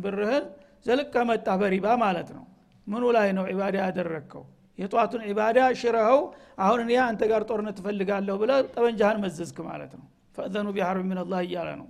ብርህን 0.04 0.44
ዘልቅ 0.86 1.08
ከመጣ 1.14 1.48
በሪባ 1.60 1.86
ማለት 2.02 2.28
ነው 2.36 2.44
ምኑ 2.88 3.04
ላይ 3.16 3.28
ነው 3.36 3.44
ዒባዳ 3.50 3.76
ያደረግከው? 3.84 4.44
የጧቱን 4.78 5.22
ዒባዳ 5.28 5.58
ሽረኸው 5.80 6.20
አሁን 6.58 6.80
እኔ 6.84 6.92
አንተ 7.04 7.22
ጋር 7.30 7.42
ጦርነት 7.48 7.76
ትፈልጋለሁ 7.78 8.34
ብለ 8.42 8.52
ጠበንጃህን 8.68 9.18
መዘዝክ 9.24 9.56
ማለት 9.68 9.92
ነው። 9.98 10.06
ፈእዘኑ 10.36 10.66
ቢሐርብ 10.76 11.04
ሚንላህ 11.10 11.40
እያለ 11.46 11.68
ነው። 11.80 11.88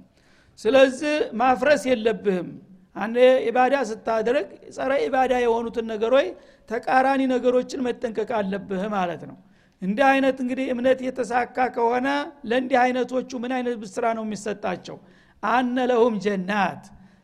ስለዚህ 0.58 1.16
ማፍረስ 1.40 1.82
የለብህም። 1.90 2.48
አንድ 2.96 3.16
ኢባዳ 3.48 3.74
ስታደርግ 3.88 4.46
ጸረ 4.76 4.92
ኢባዳ 5.04 5.32
የሆኑትን 5.42 5.86
ነገሮች 5.92 6.28
ተቃራኒ 6.68 7.22
ነገሮችን 7.32 7.80
መጠንቀቅ 7.86 8.30
አለብህ 8.38 8.82
ማለት 8.96 9.22
ነው። 9.30 9.36
እንዲህ 9.82 10.04
አይነት 10.12 10.36
እንግዲህ 10.44 10.66
እምነት 10.72 11.00
የተሳካ 11.06 11.56
ከሆነ 11.76 12.08
ለእንዲህ 12.50 12.78
አይነቶቹ 12.84 13.30
ምን 13.42 13.52
አይነት 13.56 13.76
ብስራ 13.82 14.04
ነው 14.16 14.24
የሚሰጣቸው? 14.26 14.96
አነ 15.42 15.76
ለሁም 15.90 16.14
ጀናት። 16.24 16.82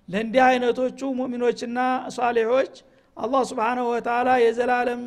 ለእንዲህ 0.09 0.43
አይነቶቹ 0.49 1.01
ሙሚኖችና 1.21 1.79
ሷሌሖች 2.17 2.75
አላህ 3.17 3.43
ስብንሁ 3.49 3.85
ወተላ 3.93 4.29
የዘላለም 4.43 5.03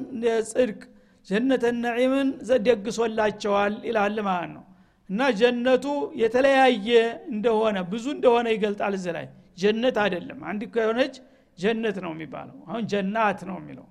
ጽድቅ 0.49 0.79
ጀነተ 1.27 1.65
ነዒምን 1.79 2.29
ደግሶላቸዋል 2.67 3.73
ይላል 3.87 4.17
ማለት 4.27 4.51
ነው። 4.55 4.63
እና 5.09 5.21
ጀነቱ 5.39 5.85
የተለያየ 6.21 6.87
እንደሆነ 7.31 7.77
ብዙ 7.91 8.05
እንደሆነ 8.15 8.47
ይገልጣል 8.55 8.93
እዚ 8.97 9.07
ላይ። 9.17 9.25
ጀነት 9.57 9.97
አይደለም። 10.03 10.39
አንድ 10.49 10.61
ከሆነች 10.73 11.15
ጀነት 11.57 11.97
ነው 12.05 12.11
የሚባለው። 12.15 12.57
አሁን 12.67 12.83
ጀናት 12.91 13.39
ነው 13.49 13.57
የሚለው። 13.61 13.85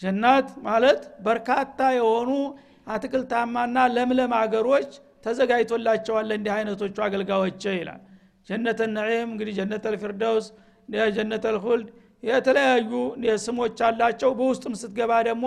ጀናት 0.00 0.48
ማለት 0.66 1.02
በርካታ 1.26 1.80
የሆኑ 1.98 2.30
አትክልታማና 2.86 3.76
ለምለም 3.94 4.32
አገሮች 4.40 4.90
ተዘጋጅቶላቸዋል 5.26 6.28
እንዲህ 6.36 6.52
አይነቶቹ 6.56 6.96
አገልጋዮች 7.06 7.64
ይላል። 7.74 8.00
ጀነት 8.48 8.80
ነዒም 8.96 9.28
እንግዲህ 9.32 9.54
ጀነት 9.58 9.84
ልፊርደውስ 9.94 10.46
ጀነት 11.16 11.44
ልሁልድ 11.54 11.88
የተለያዩ 12.22 12.90
ስሞች 13.44 13.78
አላቸው። 13.88 14.30
በውስጥም 14.38 14.74
ስትገባ 14.80 15.12
ደግሞ 15.28 15.46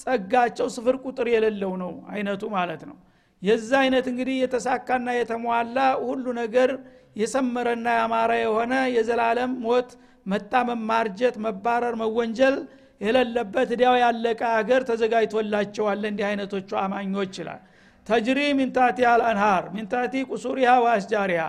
ጸጋቸው 0.00 0.68
ስፍር 0.74 0.96
ቁጥር 1.04 1.26
የሌለው 1.34 1.72
ነው 1.82 1.92
አይነቱ 2.12 2.42
ማለት 2.56 2.82
ነው። 2.88 2.96
የዛ 3.42 3.70
አይነት 3.82 4.06
እንግዲህ 4.12 4.36
የተሳካና 4.42 5.08
የተሟላ 5.16 5.78
ሁሉ 6.04 6.26
ነገር 6.40 6.70
የሰመረና 7.16 7.86
ያማረ 7.98 8.32
የሆነ 8.40 8.74
የዘላለም 8.94 9.52
ሞት 9.64 9.90
መጣመም 10.26 10.80
ማርጀት 10.90 11.36
መባረር 11.44 11.94
መወንጀል 12.00 12.56
የሌለበት 13.00 13.68
እዲያው 13.74 13.96
ያለቀ 14.02 14.40
አገር 14.58 14.82
ተዘጋጅቶላቸዋል 14.90 16.02
እንዲህ 16.10 16.26
አይነቶቹ 16.28 16.70
አማኞች 16.82 17.34
ይላል። 17.40 17.60
ተጅሪ 18.06 18.40
ሚንታቲ 18.58 18.98
አልአንሃር 19.12 19.64
ሚንታቲ 19.74 20.14
ቁሱሪሃ 20.30 20.72
ወአስጃሪሃ 20.84 21.44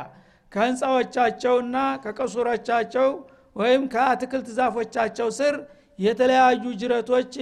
ከህንፃዎቻቸውና 0.51 1.75
ከቀሱሮቻቸው 2.03 3.09
ወይም 3.56 3.82
ከአትክልት 3.94 4.48
ዛፎቻቸው 4.58 5.28
ስር 5.38 5.54
የተለያዩ 5.98 6.64
ጅረቶች 6.80 7.32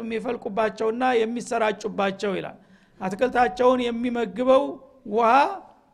የሚፈልቁባቸውና 0.00 1.04
የሚሰራጩባቸው 1.20 2.32
ይላል 2.38 2.56
አትክልታቸውን 3.00 3.80
የሚመግበው 3.86 4.64
ውሃ 5.14 5.30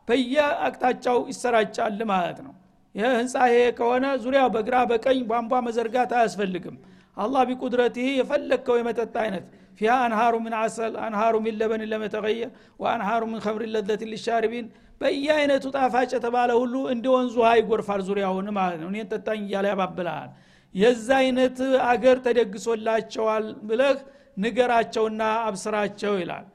በየአቅጣጫው 0.07 1.19
ይሰራጫል 1.31 1.99
ማለት 2.11 2.39
ነው 2.45 2.53
ይህ 2.95 3.05
ህንፃ 3.17 3.35
ይሄ 3.51 3.59
ከሆነ 3.77 4.05
ዙሪያው 4.23 4.47
በግራ 4.55 4.77
በቀኝ 4.89 5.19
ቧንቧ 5.29 5.61
መዘርጋት 5.67 6.11
አያስፈልግም 6.17 6.75
አላህ 7.17 7.41
ቢቁድረትህ 7.49 8.07
የፈለግከው 8.19 8.75
የመጠጥ 8.79 9.13
አይነት 9.23 9.45
ፊሃ 9.79 9.93
አንሃሩ 10.05 10.35
ምን 10.45 10.53
አሰል 10.59 10.93
አንሃሩ 11.05 11.35
ሚን 11.45 11.55
ለበን 11.59 11.83
ለመተቀየር 11.91 12.49
ወአንሃሩ 12.81 13.23
ምን 13.31 13.39
ከምር 13.45 13.63
ለዘት 13.75 14.01
ሊሻርቢን 14.11 14.65
በየአይነቱ 15.00 15.64
ጣፋጭ 15.74 16.10
የተባለ 16.16 16.50
ሁሉ 16.60 16.74
እንደ 16.92 17.06
ወንዙ 17.14 17.34
ውሃ 17.40 17.50
ይጎርፋል 17.58 18.00
ዙሪያውን 18.08 18.48
ማለት 18.56 18.78
ነው። 18.82 18.88
እኔን 18.92 19.08
ጠጣኝ 19.12 19.40
እያለ 19.46 19.66
ያባብልሃል 19.72 20.30
የዛ 20.74 21.08
አይነት 21.22 21.58
አገር 21.90 22.16
ተደግሶላቸዋል 22.24 23.44
ብለህ 23.68 23.98
ንገራቸውና 24.36 25.20
አብስራቸው 25.46 26.14
ይላል። 26.20 26.46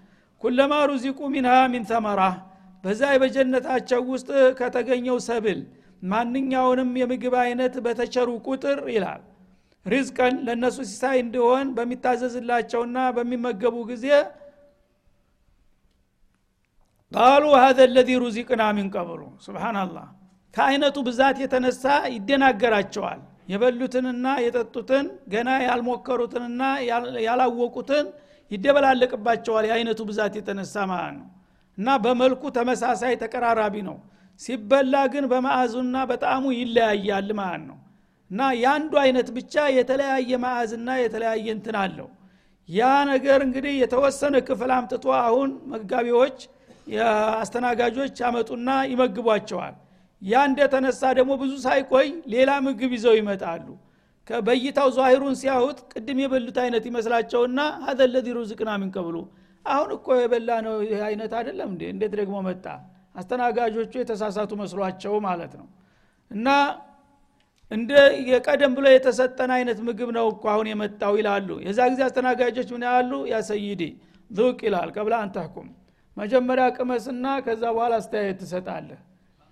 ኩለማ 0.42 0.74
ሩዚቁ 0.92 1.20
ሚንሃ 1.34 1.54
ሚን 1.74 1.86
ተመራ 1.90 2.22
በዛ 2.84 3.02
በጀነታቸው 3.22 4.02
ውስጥ 4.14 4.30
ከተገኘው 4.60 5.18
ሰብል 5.28 5.60
ማንኛውንም 6.04 6.90
የምግብ 7.02 7.36
አይነት 7.44 7.76
በተቸሩ 7.86 8.30
ቁጥር 8.48 8.80
ይላል። 8.94 9.22
ሪዝቀን 9.86 10.36
ለእነሱ 10.46 10.78
ሲሳይ 10.90 11.18
እንዲሆን 11.24 11.68
በሚታዘዝላቸውና 11.78 12.98
በሚመገቡ 13.16 13.76
ጊዜ 13.92 14.06
ቃሉ 17.14 17.44
ሀዘ 17.58 17.80
ለዚ 17.96 18.10
ሩዚቅና 18.22 18.64
ሚን 18.78 18.88
ስብናላህ 19.46 20.06
ከአይነቱ 20.54 20.98
ብዛት 21.08 21.38
የተነሳ 21.44 21.84
ይደናገራቸዋል። 22.16 23.20
የበሉትንና 23.52 24.26
የጠጡትን 24.44 25.06
ገና 25.34 25.50
ያልሞከሩትንና 25.66 26.62
ያላወቁትን 27.26 28.06
ይደበላለቅባቸዋል። 28.52 29.66
የአይነቱ 29.70 30.02
ብዛት 30.10 30.34
የተነሳ 30.40 30.76
ማለት 30.92 31.16
ነው። 31.20 31.28
እና 31.78 31.90
በመልኩ 32.04 32.44
ተመሳሳይ 32.58 33.14
ተቀራራቢ 33.24 33.76
ነው። 33.90 33.98
ሲበላ 34.42 34.96
ግን 35.14 35.26
በማዕዙና 35.32 35.96
በጣዕሙ 36.12 36.46
ይለያያል 36.60 37.30
ማለት 37.42 37.64
ነው። 37.70 37.78
እና 38.32 38.42
የአንዱ 38.62 38.94
አይነት 39.04 39.28
ብቻ 39.38 39.56
የተለያየ 39.78 40.32
ማዕዝና 40.46 40.90
የተለያየ 41.04 41.48
እንትን 41.58 41.78
አለው። 41.84 42.10
ያ 42.70 42.82
ነገር 43.12 43.40
እንግዲህ 43.48 43.74
የተወሰነ 43.82 44.36
ክፍል 44.48 44.72
አምጥቶ 44.78 45.06
አሁን 45.22 45.50
መጋቢዎች 45.74 46.38
አስተናጋጆች 47.38 48.14
ያመጡና 48.24 48.70
ይመግቧቸዋል። 48.92 49.76
ያ 50.22 50.42
እንደተነሳ 50.50 51.02
ደግሞ 51.18 51.32
ብዙ 51.42 51.54
ሳይቆይ 51.66 52.08
ሌላ 52.34 52.52
ምግብ 52.66 52.92
ይዘው 52.98 53.16
ይመጣሉ። 53.20 53.66
በይታው 54.28 54.90
ዛሂሩን 54.98 55.36
ሲያዩት 55.40 55.80
ቅድም 55.94 56.20
የበሉት 56.24 56.58
አይነት 56.64 56.84
ይመስላቸውና 56.90 57.60
ሀዘ 57.86 58.02
ለዚ 58.12 58.28
ሩዝቅና 58.38 58.72
ሚንቀብሉ 58.82 59.16
አሁን 59.66 59.90
እኮ 59.96 60.08
የበላ 60.20 60.50
ነው 60.66 60.76
አይነት 61.08 61.32
አይደለም 61.40 61.70
እንዴ? 61.74 61.84
እንዴት 61.94 62.14
ደግሞ 62.20 62.36
መጣ? 62.48 62.66
አስተናጋጆቹ 63.16 63.94
የተሳሳቱ 64.02 64.52
መስሏቸው 64.62 65.14
ማለት 65.28 65.54
ነው። 65.60 65.68
እና 66.32 66.48
እንደ 67.72 67.92
የቀደም 68.32 68.72
ብሎ 68.78 68.86
የተሰጠን 68.94 69.52
አይነት 69.58 69.80
ምግብ 69.88 70.10
ነው 70.18 70.26
እኮ 70.34 70.44
አሁን 70.54 70.68
የመጣው 70.72 71.14
ይላሉ። 71.20 71.50
የዛ 71.68 71.80
ጊዜ 71.92 72.02
አስተናጋጆች 72.08 72.70
ምን 72.76 72.84
ያሉ? 72.90 73.12
ያ 73.32 73.38
ሰይዲ 73.50 73.82
ዙቅ 74.32 74.60
ይላል። 74.68 74.90
ቀብላ 74.96 75.16
አንተህኩም 75.26 75.68
መጀመሪያ 76.18 76.66
ቅመስና 76.76 77.26
ከዛ 77.46 77.64
በኋላ 77.76 77.94
አስተያየት 78.02 78.38
ትሰጣለህ። 78.42 79.00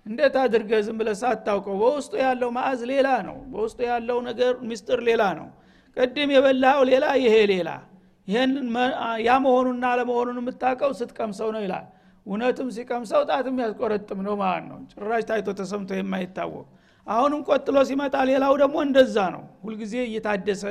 እንዴት 0.06 0.34
አድርገ 0.42 0.70
ዝም 0.86 0.96
ብለ 1.00 1.10
ሳታውቀው? 1.20 1.74
በውስጡ 1.82 2.12
ያለው 2.24 2.50
ማዕዝ 2.56 2.80
ሌላ 2.92 3.08
ነው። 3.28 3.36
በውስጡ 3.52 3.78
ያለው 3.90 4.18
ነገር 4.28 4.52
ሚስጥር 4.70 5.00
ሌላ 5.08 5.22
ነው። 5.38 5.48
ቅድም 5.96 6.30
የበላኸው 6.34 6.84
ሌላ 6.90 7.04
ይሄ 7.22 7.34
ሌላ። 7.52 7.70
ይህን 8.28 8.52
ያ 9.26 9.32
መሆኑና 9.44 9.84
አለመሆኑን 9.92 10.38
የምታውቀው 10.40 10.90
ስትቀምሰው 11.00 11.48
ነው 11.54 11.62
ይላል። 11.66 11.86
እውነትም 12.26 12.68
ሲቀምሰው 12.74 13.22
ጣትም 13.30 13.56
ያስቆረጥም 13.62 14.20
ነው 14.26 14.34
ማለት 14.42 14.66
ነው። 14.70 14.78
ጭራሽ 14.92 15.24
ታይቶ 15.30 15.48
ተሰምቶ 15.60 15.90
የማይታወቅ። 15.98 16.66
አሁንም 17.06 17.40
ቆጥሎ 17.48 17.76
ሲመጣ 17.88 18.16
ሌላው 18.30 18.52
ደግሞ 18.62 18.76
እንደዛ 18.86 19.16
ነው። 19.34 19.42
ሁልጊዜ 19.64 19.94
እየታደሰ 20.08 20.62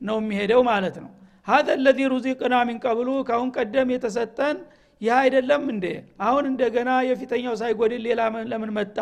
ነው 0.00 0.16
የሚሄደው 0.22 0.60
ማለት 0.70 0.96
ነው። 1.04 1.10
ሀደ 1.48 1.68
ለዚ 1.84 2.00
ሩዚቅና 2.12 2.54
ሚንቀብሉ 2.68 3.08
ካሁን 3.28 3.48
ቀደም 3.56 3.88
የተሰጠን 3.94 4.56
ይህ 5.02 5.12
አይደለም 5.18 5.62
እንዴ? 5.72 5.86
አሁን 6.22 6.44
እንደገና 6.50 6.90
የፊተኛው 7.08 7.54
ሳይጎድል 7.60 8.02
ሌላ 8.06 8.20
ለምን 8.52 8.70
መጣ 8.76 8.98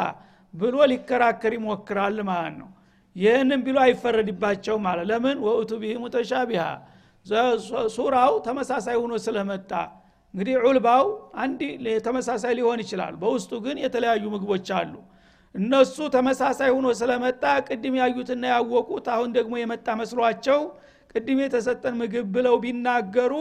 ብሎ 0.54 0.76
ሊከራከር 0.92 1.52
ይሞክራል 1.58 2.16
ማለት 2.30 2.54
ነው። 2.60 2.68
ይህንም 3.16 3.60
ቢሉ 3.64 3.76
አይፈረድባቸው 3.84 4.76
ማለት 4.86 5.06
ለምን? 5.10 5.36
ወእቱ 5.46 5.70
ቢህ 5.82 5.96
ሙተሻቢሃ። 6.02 6.64
ሱራው 7.94 8.32
ተመሳሳይ 8.46 8.96
ሆኖ 9.02 9.12
ስለመጣ። 9.26 9.70
እንግዲህ 10.34 10.54
ዑልባው 10.62 11.04
አንድ 11.42 11.60
ተመሳሳይ 12.06 12.52
ሊሆን 12.58 12.80
ይችላል። 12.84 13.14
በውስጡ 13.22 13.52
ግን 13.64 13.76
የተለያዩ 13.84 14.24
ምግቦች 14.34 14.68
አሉ። 14.78 14.92
እነሱ 15.54 15.96
ተመሳሳይ 16.14 16.70
ሆኖ 16.74 16.88
ስለመጣ 17.00 17.44
ቅድም 17.68 17.94
ያዩትና 18.00 18.44
ያወቁት 18.52 19.06
አሁን 19.14 19.30
ደግሞ 19.36 19.54
የመጣ 19.60 19.88
መስሏቸው 20.00 20.60
ቅድም 21.12 21.38
የተሰጠን 21.44 21.94
ምግብ 22.00 22.26
ብለው 22.34 22.56
ቢናገሩ 22.64 23.32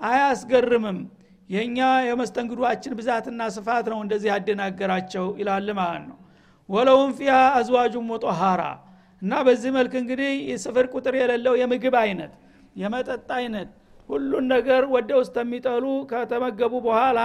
አያስገርምም 0.00 0.98
የእኛ 1.50 1.78
የመስተንግዷችን 2.06 2.94
ብዛትና 2.98 3.42
ስፋት 3.54 3.86
ነው 3.92 3.98
እንደዚህ 4.04 4.28
ያደናገራቸው 4.32 5.26
ይላል 5.40 5.68
ማለት 5.78 6.04
ነው። 6.10 6.18
ወለውም 6.68 7.10
ፊያ 7.18 7.34
አዝዋጁ 7.58 7.94
ሙጦሃራ 8.08 8.62
እና 9.22 9.34
በዚህ 9.46 9.70
መልክ 9.76 9.92
እንግዲህ 10.00 10.32
ስፍር 10.64 10.86
ቁጥር 10.94 11.14
የሌለው 11.20 11.54
የምግብ 11.60 11.94
አይነት 12.02 12.32
የመጠጥ 12.76 13.28
አይነት 13.38 13.70
ሁሉን 14.08 14.44
ነገር 14.52 14.82
ወደ 14.92 15.10
ውስጥ 15.20 15.36
የሚጠሉ 15.42 15.84
ከተመገቡ 16.10 16.74
በኋላ 16.86 17.20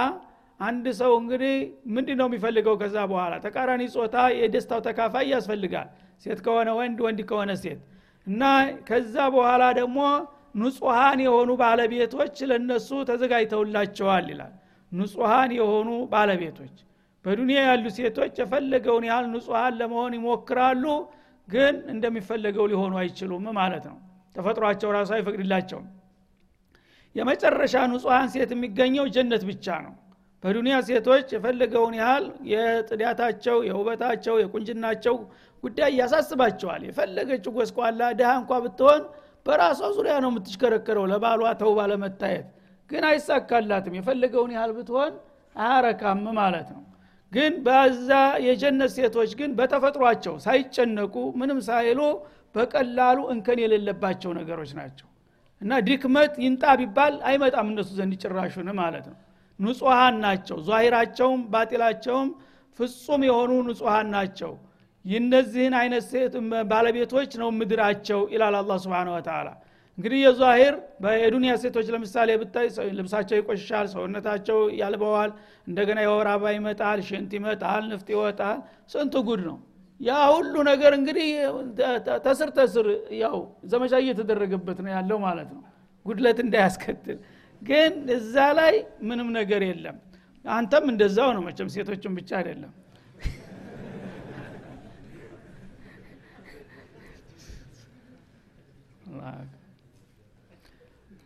አንድ 0.60 0.86
ሰው 0.98 1.12
እንግዲህ 1.20 1.54
ምንድ 1.94 2.08
ነው 2.18 2.26
የሚፈልገው? 2.28 2.74
ከዛ 2.82 2.96
በኋላ 3.10 3.34
ተቃራኒ 3.44 3.82
ጾታ 3.94 4.16
የደስታው 4.40 4.80
ተካፋይ 4.86 5.26
ያስፈልጋል። 5.34 5.88
ሴት 6.24 6.40
ከሆነ 6.44 6.68
ወንድ 6.78 6.98
ወንድ 7.06 7.20
ከሆነ 7.30 7.52
ሴት 7.62 7.80
እና 8.26 8.42
ከዛ 8.88 9.16
በኋላ 9.34 9.64
ደግሞ 9.80 9.98
ንጹሐን 10.54 11.20
የሆኑ 11.24 11.50
ባለቤቶች 11.60 12.36
ለነሱ 12.50 12.88
ተዘጋጅተውላቸዋል 13.08 14.26
ይላል። 14.32 14.52
ንጹሐን 14.92 15.52
የሆኑ 15.58 15.90
ባለቤቶች። 16.12 16.74
በዱንያ 17.24 17.60
ያሉ 17.68 17.84
ሴቶች 17.96 18.34
የፈለገውን 18.40 19.04
ያህል 19.08 19.26
ንጹሐን 19.32 19.74
ለመሆን 19.80 20.12
ይሞክራሉ 20.18 20.84
ግን 21.48 21.74
እንደሚፈለገው 21.92 22.66
ሊሆኑ 22.72 22.94
አይችሉም 23.00 23.44
ማለት 23.58 23.84
ነው። 23.90 23.96
ተፈጥሯቸው 24.36 24.90
ራሱ 24.96 25.10
አይፈቅድላቸውም። 25.16 25.86
የመጨረሻ 27.16 27.74
ንጹሐን 27.90 28.28
ሴት 28.32 28.50
የሚገኘው 28.54 29.06
ጀነት 29.14 29.42
ብቻ 29.50 29.66
ነው። 29.84 29.92
በዱንያ 30.44 30.76
ሴቶች 30.88 31.26
የፈለገውን 31.34 31.94
ያህል 32.00 32.24
የጥዳታቸው 32.52 33.56
የውበታቸው 33.68 34.34
የቁንጅናቸው 34.42 35.14
ጉዳይ 35.62 35.92
ያሳስባቸዋል። 36.00 36.82
የፈለገች 36.88 37.44
ጎስቋላ 37.56 38.02
ድሃ 38.18 38.30
እንኳ 38.40 38.52
ብትሆን 38.64 39.02
በራሷ 39.46 39.80
ዙሪያ 39.96 40.14
ነው 40.22 40.30
የምትሽከረከረው 40.32 41.04
ለባሏ 41.10 41.42
ተውባ 41.60 41.80
ለመታየት። 41.90 42.46
ግን 42.90 43.04
አይሳካላትም። 43.08 43.94
የፈለገውን 43.98 44.52
ያህል 44.56 44.72
ብትሆን 44.76 45.12
አያረካም 45.56 46.22
ማለት 46.38 46.68
ነው። 46.74 46.82
ግን 47.32 47.52
በዛ 47.66 48.08
የጀነት 48.46 48.90
ሴቶች 48.96 49.30
ግን 49.38 49.50
በተፈጥሯቸው 49.58 50.34
ሳይጨነቁ 50.44 51.14
ምንም 51.40 51.58
ሳይሉ 51.68 52.00
በቀላሉ 52.54 53.18
እንከን 53.32 53.58
የሌለባቸው 53.62 54.30
ነገሮች 54.38 54.72
ናቸው። 54.78 55.08
እና 55.60 55.72
ድክመት 55.86 56.32
ይንጣ 56.44 56.64
ቢባል 56.80 57.14
አይመጣም 57.28 57.68
እነሱ 57.72 57.90
ዘንድ 57.98 58.14
ጭራሹን 58.22 58.68
ማለት 58.80 59.06
ነው። 59.10 59.18
ንጹሐን 59.58 60.16
ናቸው። 60.24 60.58
ዛሂራቸውም 60.68 61.40
ባጢላቸውም 61.52 62.28
ፍጹም 62.78 63.22
የሆኑ 63.28 63.52
ንጹሐን 63.68 64.08
ናቸው 64.14 64.52
የነዚህን 65.04 65.74
አይነት 65.80 66.04
ሴት 66.10 66.34
ባለቤቶች 66.70 67.32
ነው 67.40 67.48
ምድራቸው 67.58 68.20
ይላል 68.34 68.54
አላ 68.58 68.76
ስብን 68.84 69.08
ወተላ 69.14 69.48
እንግዲህ 69.98 70.18
የዛሂር 70.22 70.74
የዱንያ 71.18 71.52
ሴቶች 71.62 71.86
ለምሳሌ 71.94 72.30
ብታይ 72.40 72.66
ልብሳቸው 72.96 73.36
ይቆሽሻል 73.38 73.86
ሰውነታቸው 73.92 74.58
ያልበዋል 74.80 75.30
እንደገና 75.66 75.98
የወር 76.04 76.28
አበባ 76.32 76.52
ይመጣል 76.56 77.00
ሽንት 77.08 77.32
ይመጣል 77.38 77.84
ንፍጥ 77.90 78.08
ይወጣል። 78.14 78.58
ስንት 78.92 79.14
ጉድ 79.28 79.42
ነው! 79.48 79.58
ያ 80.00 80.14
ሁሉ 80.32 80.54
ነገር 80.70 80.92
እንግዲህ 80.98 81.28
ተስር 82.24 82.48
ተስር 82.56 82.86
ያው 83.20 83.36
ዘመቻ 83.66 83.92
እየተደረገበት 84.02 84.78
ነው 84.84 84.90
ያለው 84.96 85.18
ማለት 85.26 85.50
ነው። 85.56 85.62
ጉድለት 86.06 86.38
እንዳያስከትል። 86.44 87.18
ግን 87.62 87.92
እዛ 88.16 88.34
ላይ 88.58 88.74
ምንም 89.08 89.28
ነገር 89.38 89.62
የለም። 89.68 89.98
አንተም 90.44 90.86
እንደዛው 90.92 91.30
ነው 91.36 91.42
መቸም 91.46 91.68
ሴቶችን 91.74 92.12
ብቻ 92.18 92.30
አይደለም 92.40 92.72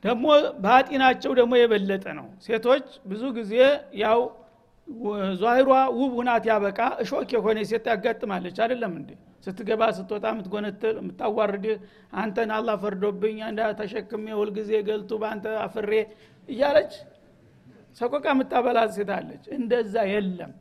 ደግሞ 0.05 0.27
ባጢናቸው 0.64 1.33
ደግሞ 1.38 1.53
የበለጠ 1.61 2.05
ነው። 2.18 2.27
ሴቶች 2.44 2.85
ብዙ 3.07 3.22
ጊዜ 3.38 3.55
ያው 4.03 4.20
ዛሂሯ 5.40 5.70
ውብ 5.96 6.12
ሁናት 6.18 6.44
ያበቃ 6.51 6.81
እሾክ 7.03 7.31
የሆነ 7.37 7.59
ሴት 7.70 7.87
ያጋጥማለች። 7.90 8.57
አይደለም 8.64 8.92
እንዴ? 9.01 9.11
ስትገባ 9.46 9.83
ስትወጣ 9.96 10.24
የምትጎነትል 10.33 10.96
የምታዋርድ 11.01 11.66
አንተን 12.20 12.51
አላ 12.57 12.68
ፈርዶብኝ 12.83 13.37
አንዳ 13.48 13.61
ተሸክሜ 13.81 14.27
ሁልጊዜ 14.38 14.70
ገልቱ 14.88 15.11
በአንተ 15.22 15.46
አፍሬ 15.64 15.92
እያለች 16.48 16.92
ሰቆቃ 18.01 18.27
የምታበላት 18.33 18.90
ሴት 18.96 19.11
አለች። 19.16 19.44
እንደዛ 19.59 19.94
የለም። 20.12 20.53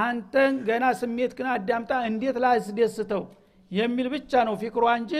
አንተን 0.00 0.54
ገና 0.68 0.84
ስሜት 1.00 1.32
ክን 1.38 1.48
አዳምጣ 1.54 1.92
እንዴት 2.10 2.36
ላስደስተው 2.44 3.24
የሚል 3.70 4.06
ብቻ 4.14 4.32
ነው 4.48 4.54
ፊክሯ 4.62 4.84
እንጂ 5.00 5.12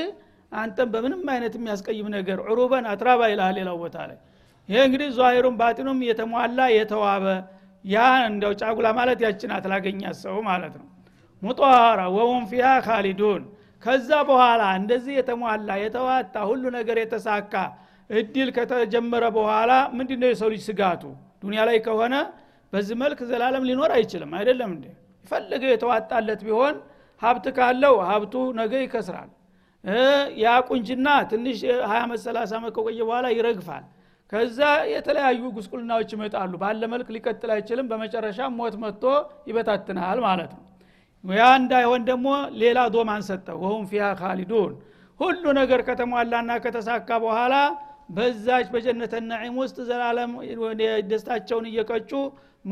አንተን 0.52 0.88
በምንም 0.94 1.22
አይነት 1.32 1.54
የሚያስቀይም 1.58 2.08
ነገር 2.16 2.38
ዑሩበን 2.46 2.84
አትራባ 2.90 3.20
ይልሃል 3.30 3.54
ሌላው 3.58 3.76
ቦታ 3.82 3.96
ላይ። 4.10 4.18
ይሄ 4.68 4.78
እንግዲህ 4.86 5.08
ዛሂሩም 5.18 5.54
ባጢኑም 5.60 6.00
የተሟላ 6.08 6.60
የተዋበ 6.74 7.24
ያ 7.84 7.98
እንደው 8.26 8.52
ጫጉላ 8.60 8.88
ማለት 8.98 9.20
ያችናት 9.26 9.64
ላገኛት 9.72 10.16
ሰው 10.24 10.36
ማለት 10.48 10.74
ነው። 10.80 10.86
ሙጠራ 11.42 12.00
ወሁም 12.16 12.42
ፊሃ 12.50 12.66
ካሊዱን 12.86 13.42
ከዛ 13.82 14.10
በኋላ 14.28 14.62
እንደዚህ 14.80 15.14
የተሟላ 15.20 15.70
የተዋጣ 15.84 16.34
ሁሉ 16.50 16.64
ነገር 16.76 16.96
የተሳካ 17.02 17.54
እድል 18.10 18.48
ከተጀመረ 18.56 19.24
በኋላ 19.36 19.72
ምንድ 19.96 20.10
ነው 20.22 20.28
የሰው 20.32 20.48
ልጅ 20.52 20.62
ስጋቱ? 20.68 21.02
ዱኒያ 21.42 21.62
ላይ 21.68 21.78
ከሆነ 21.86 22.14
በዚህ 22.72 22.96
መልክ 23.02 23.20
ዘላለም 23.30 23.64
ሊኖር 23.68 23.90
አይችልም። 23.96 24.30
አይደለም 24.38 24.70
እንዴ? 24.76 24.86
የፈለገው 25.24 25.70
የተዋጣለት 25.72 26.40
ቢሆን 26.46 26.74
ሀብት 27.22 27.46
ካለው 27.56 27.94
ሀብቱ 28.08 28.34
ነገ 28.60 28.72
ይከስራል 28.84 29.30
ያ 30.42 30.48
ቁንጅና 30.68 31.08
ትንሽ 31.30 31.58
ሀያ 31.90 32.00
ዓመት 32.04 32.20
ሰላሳ 32.24 32.50
ዓመት 32.58 32.72
ከቆየ 32.76 33.00
በኋላ 33.08 33.26
ይረግፋል። 33.34 33.84
ከዛ 34.32 34.58
የተለያዩ 34.92 35.40
ጉስቁልናዎች 35.56 36.10
ይመጣሉ። 36.14 36.52
ባለ 36.60 36.82
መልክ 36.92 37.08
ሊቀጥል 37.16 37.50
አይችልም። 37.56 37.88
በመጨረሻ 37.90 38.48
ሞት 38.58 38.74
መጥቶ 38.82 39.04
ይበታትናል 39.48 40.20
ማለት 40.26 40.52
ነው። 40.56 40.62
ያ 41.24 41.48
እንዳይሆን 41.58 42.02
ደግሞ 42.08 42.28
ሌላ 42.62 42.78
ዶማን 42.94 43.22
ሰጠ 43.26 43.48
ወሁም 43.62 43.82
ፊያ 43.90 44.06
ካሊዱን 44.20 44.72
ሁሉ 45.20 45.44
ነገር 45.58 45.80
ከተሟላና 45.88 46.52
ከተሳካ 46.64 47.18
በኋላ 47.24 47.54
በዛች 48.08 48.66
በጀነተ 48.72 49.14
ነዒም 49.26 49.54
ውስጥ 49.60 49.76
ዘላለም 49.88 50.32
ደስታቸውን 51.10 51.66
እየቀጩ 51.70 52.10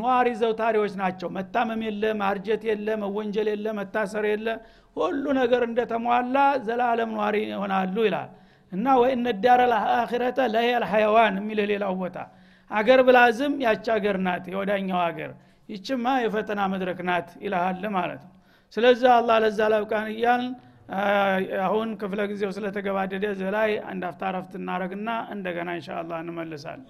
ኗሪ 0.00 0.28
ዘውታሪዎች 0.40 0.92
ናቸው። 1.00 1.28
መታመም 1.36 1.80
የለ 1.86 2.04
ማርጀት 2.20 2.62
የለ 2.68 2.88
መወንጀል 3.02 3.48
የለ 3.52 3.66
መታሰር 3.78 4.24
የለ 4.30 4.48
ሁሉ 4.96 5.24
ነገር 5.40 5.62
እንደተሟላ 5.68 6.36
ዘላለም 6.66 7.10
ኗሪ 7.18 7.36
ይሆናሉ 7.48 7.96
ይላል። 8.06 8.30
እና 8.72 8.86
ወኢነ 9.00 9.28
ዳረ 9.44 9.60
ልአኪረተ 9.72 10.40
ለሄ 10.52 10.66
ልሐይዋን 10.82 11.36
የሚል 11.40 11.60
ሌላው 11.70 11.94
ቦታ። 12.00 12.16
አገር 12.70 13.00
ብላዝም 13.06 13.54
ያች 13.64 13.86
አገር 13.94 14.16
ናት 14.26 14.44
የወዳኛው 14.52 15.00
አገር። 15.06 15.30
ይችማ 15.68 16.04
የፈተና 16.22 16.60
መድረክ 16.72 17.00
ናት 17.08 17.28
ይልሃል 17.44 17.84
ማለት 17.96 18.22
ነው። 18.26 18.34
ስለዚህ 18.72 19.08
አላህ 19.16 19.36
ለዛ 19.44 19.60
ላብቃን 19.72 20.08
እያል 20.12 20.42
አሁን 21.64 21.88
ክፍለ 22.00 22.20
ጊዜው 22.30 22.52
ስለተገባደደ 22.56 23.24
እዚህ 23.34 23.50
ላይ 23.56 23.70
አንድ 23.90 24.04
አፍታ 24.08 24.32
ረፍት 24.36 24.54
እናረግና 24.60 25.10
እንደገና 25.34 25.70
እንሻ 25.76 25.90
አላህ 26.00 26.18
እንመልሳለን 26.24 26.86